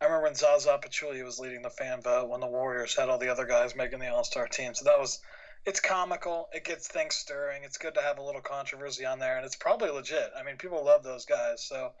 [0.00, 3.18] I remember when Zaza Pachulia was leading the fan vote when the Warriors had all
[3.18, 4.74] the other guys making the All Star team.
[4.74, 5.18] So that was,
[5.64, 6.48] it's comical.
[6.52, 7.64] It gets things stirring.
[7.64, 10.30] It's good to have a little controversy on there, and it's probably legit.
[10.38, 11.64] I mean, people love those guys.
[11.64, 11.94] So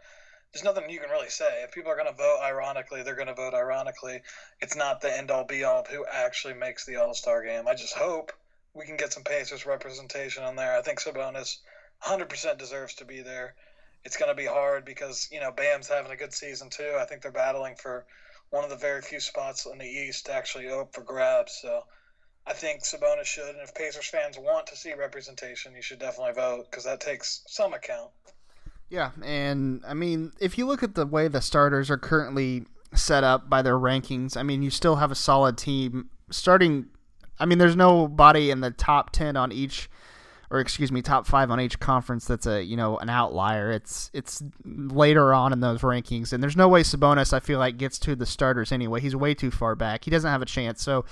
[0.52, 1.64] there's nothing you can really say.
[1.64, 4.20] If people are going to vote ironically, they're going to vote ironically.
[4.60, 7.66] It's not the end all be all of who actually makes the All Star game.
[7.66, 8.30] I just hope
[8.76, 10.76] we can get some Pacers representation on there.
[10.76, 11.58] I think Sabonis
[12.04, 13.54] 100% deserves to be there.
[14.04, 16.96] It's going to be hard because, you know, Bam's having a good season too.
[17.00, 18.06] I think they're battling for
[18.50, 21.58] one of the very few spots in the East to actually open for grabs.
[21.60, 21.82] So
[22.46, 23.48] I think Sabonis should.
[23.48, 27.42] And if Pacers fans want to see representation, you should definitely vote because that takes
[27.48, 28.10] some account.
[28.88, 33.24] Yeah, and I mean, if you look at the way the starters are currently set
[33.24, 36.86] up by their rankings, I mean, you still have a solid team starting.
[37.38, 39.88] I mean, there's nobody in the top ten on each,
[40.50, 43.70] or excuse me, top five on each conference that's a you know an outlier.
[43.70, 47.76] It's it's later on in those rankings, and there's no way Sabonis I feel like
[47.76, 49.00] gets to the starters anyway.
[49.00, 50.04] He's way too far back.
[50.04, 50.82] He doesn't have a chance.
[50.82, 51.04] So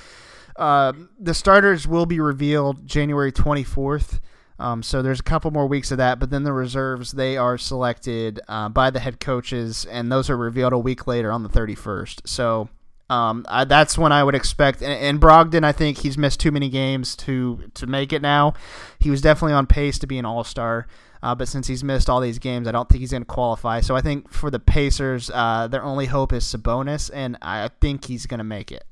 [0.56, 4.20] uh, the starters will be revealed January 24th.
[4.58, 7.58] Um, so there's a couple more weeks of that, but then the reserves they are
[7.58, 11.48] selected uh, by the head coaches, and those are revealed a week later on the
[11.48, 12.28] 31st.
[12.28, 12.68] So
[13.10, 14.82] um, I, that's when I would expect.
[14.82, 18.54] And, and, Brogdon, I think he's missed too many games to to make it now.
[18.98, 20.86] He was definitely on pace to be an All Star,
[21.22, 23.80] uh, but since he's missed all these games, I don't think he's going to qualify.
[23.80, 28.06] So I think for the Pacers, uh, their only hope is Sabonis, and I think
[28.06, 28.84] he's going to make it.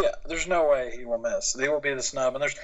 [0.00, 1.52] Yeah, there's no way he will miss.
[1.52, 2.56] They will be the snub, and there's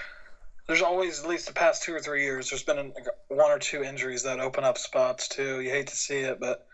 [0.68, 2.92] there's always at least the past two or three years there's been
[3.28, 6.66] one or two injuries that open up spots too you hate to see it but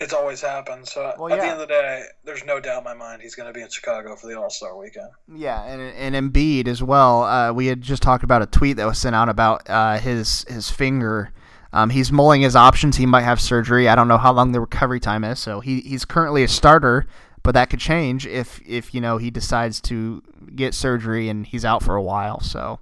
[0.00, 1.44] it's always happened so well, at yeah.
[1.44, 3.62] the end of the day there's no doubt in my mind he's going to be
[3.62, 7.80] in chicago for the all-star weekend yeah and, and Embiid as well uh, we had
[7.80, 11.32] just talked about a tweet that was sent out about uh, his his finger
[11.72, 14.60] um, he's mulling his options he might have surgery i don't know how long the
[14.60, 17.06] recovery time is so he, he's currently a starter
[17.42, 20.22] but that could change if if you know he decides to
[20.56, 22.80] get surgery and he's out for a while so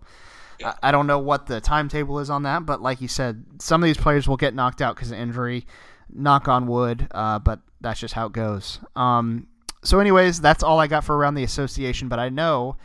[0.63, 0.75] yeah.
[0.83, 3.83] I, I don't know what the timetable is on that, but like you said, some
[3.83, 5.67] of these players will get knocked out because of injury.
[6.13, 8.79] Knock on wood, uh, but that's just how it goes.
[8.97, 9.47] Um,
[9.83, 12.09] so, anyways, that's all I got for around the association.
[12.09, 12.77] But I know,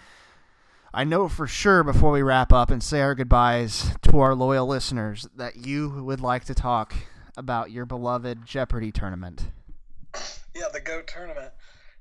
[0.94, 4.68] I know for sure before we wrap up and say our goodbyes to our loyal
[4.68, 6.94] listeners that you would like to talk
[7.36, 9.48] about your beloved Jeopardy tournament.
[10.56, 11.52] Yeah, the Goat tournament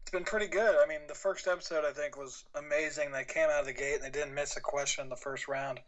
[0.06, 0.76] it's been pretty good.
[0.80, 3.10] I mean, the first episode I think was amazing.
[3.10, 5.48] They came out of the gate and they didn't miss a question in the first
[5.48, 5.80] round.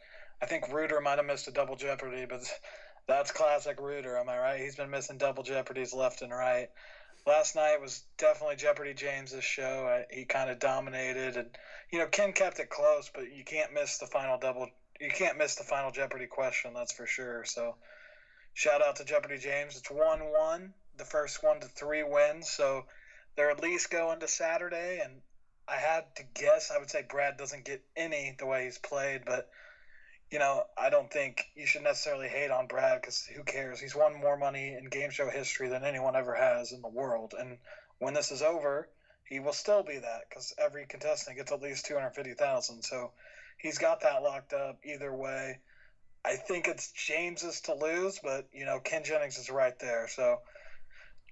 [0.43, 2.41] I think Rutter might have missed a double jeopardy, but
[3.09, 4.18] that's classic Rutter.
[4.18, 4.61] Am I right?
[4.61, 6.68] He's been missing double jeopardies left and right.
[7.26, 9.86] Last night was definitely Jeopardy James's show.
[9.88, 11.48] I, he kind of dominated, and
[11.90, 14.68] you know Ken kept it close, but you can't miss the final double.
[15.00, 16.72] You can't miss the final Jeopardy question.
[16.74, 17.44] That's for sure.
[17.44, 17.76] So,
[18.54, 19.76] shout out to Jeopardy James.
[19.76, 20.74] It's one one.
[20.96, 22.50] The first one to three wins.
[22.50, 22.84] So
[23.36, 25.20] they're at least going to Saturday, and
[25.66, 26.70] I had to guess.
[26.70, 29.48] I would say Brad doesn't get any the way he's played, but
[30.30, 33.80] you know, I don't think you should necessarily hate on Brad because who cares?
[33.80, 37.34] He's won more money in game show history than anyone ever has in the world,
[37.38, 37.58] and
[37.98, 38.88] when this is over,
[39.24, 42.82] he will still be that because every contestant gets at least two hundred fifty thousand.
[42.82, 43.12] So
[43.58, 45.58] he's got that locked up either way.
[46.24, 50.40] I think it's James's to lose, but you know Ken Jennings is right there, so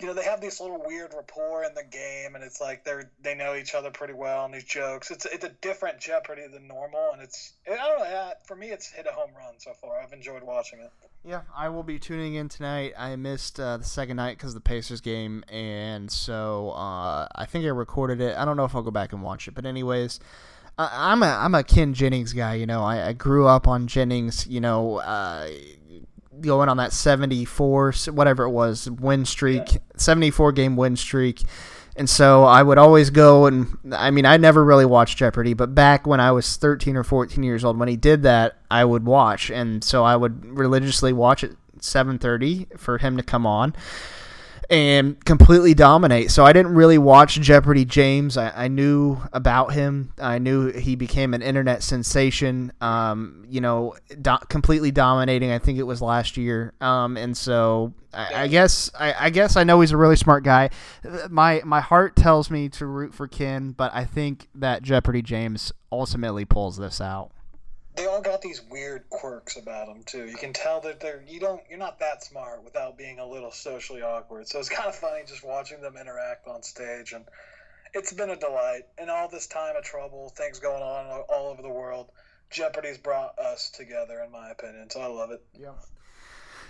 [0.01, 3.11] you know they have this little weird rapport in the game, and it's like they're
[3.23, 5.11] they know each other pretty well and these jokes.
[5.11, 8.33] It's it's a different Jeopardy than normal, and it's I don't know.
[8.47, 9.99] For me, it's hit a home run so far.
[10.01, 10.91] I've enjoyed watching it.
[11.25, 12.93] Yeah, I will be tuning in tonight.
[12.97, 17.47] I missed uh, the second night because of the Pacers game, and so uh, I
[17.47, 18.37] think I recorded it.
[18.37, 20.21] I don't know if I'll go back and watch it, but anyways.
[20.79, 22.83] I'm a I'm a Ken Jennings guy, you know.
[22.83, 24.97] I, I grew up on Jennings, you know.
[24.97, 25.49] Uh,
[26.41, 29.79] going on that 74 whatever it was win streak yeah.
[29.97, 31.43] 74 game win streak.
[31.99, 35.75] And so I would always go and I mean I never really watched Jeopardy but
[35.75, 39.05] back when I was 13 or 14 years old when he did that I would
[39.05, 39.51] watch.
[39.51, 43.75] And so I would religiously watch at 7:30 for him to come on
[44.69, 46.31] and completely dominate.
[46.31, 48.37] So I didn't really watch Jeopardy James.
[48.37, 50.13] I, I knew about him.
[50.21, 52.73] I knew he became an internet sensation.
[52.81, 55.53] Um, you know, do- completely dominating.
[55.53, 56.73] I think it was last year.
[56.81, 60.43] Um, and so I, I guess I, I, guess I know he's a really smart
[60.43, 60.71] guy.
[61.31, 65.73] My my heart tells me to root for Ken, but I think that Jeopardy James
[65.93, 67.31] ultimately pulls this out
[67.97, 70.27] they all got these weird quirks about them too.
[70.27, 73.51] You can tell that they're you don't you're not that smart without being a little
[73.51, 74.47] socially awkward.
[74.49, 77.25] So it's kind of funny just watching them interact on stage, and
[77.95, 78.83] it's been a delight.
[78.99, 82.11] And all this time of trouble, things going on all over the world,
[82.51, 84.91] Jeopardy's brought us together, in my opinion.
[84.91, 85.43] So I love it.
[85.59, 85.73] Yeah.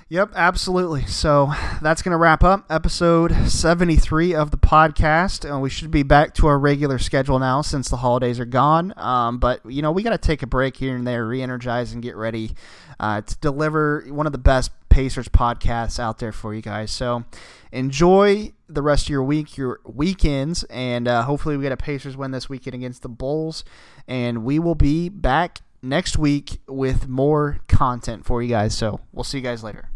[0.09, 1.05] Yep, absolutely.
[1.07, 1.53] So
[1.83, 5.45] that's going to wrap up episode 73 of the podcast.
[5.45, 8.95] And we should be back to our regular schedule now since the holidays are gone.
[8.97, 11.93] Um, but, you know, we got to take a break here and there, re energize,
[11.93, 12.53] and get ready
[13.01, 16.93] uh, to deliver one of the best Pacers podcasts out there for you guys.
[16.93, 17.25] So
[17.73, 22.17] enjoy the rest of your week, your weekends, and uh, hopefully we get a Pacers
[22.17, 23.65] win this weekend against the Bulls.
[24.07, 28.73] And we will be back next week with more content for you guys.
[28.79, 29.91] So we'll see you guys later.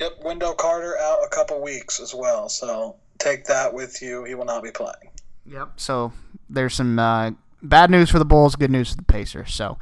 [0.00, 4.24] Yep, Wendell Carter out a couple weeks as well, so take that with you.
[4.24, 5.10] He will not be playing.
[5.46, 5.72] Yep.
[5.76, 6.12] So
[6.50, 7.32] there's some uh,
[7.62, 9.54] bad news for the Bulls, good news for the Pacers.
[9.54, 9.78] So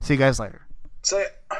[0.00, 0.62] see you guys later.
[1.02, 1.56] See ya.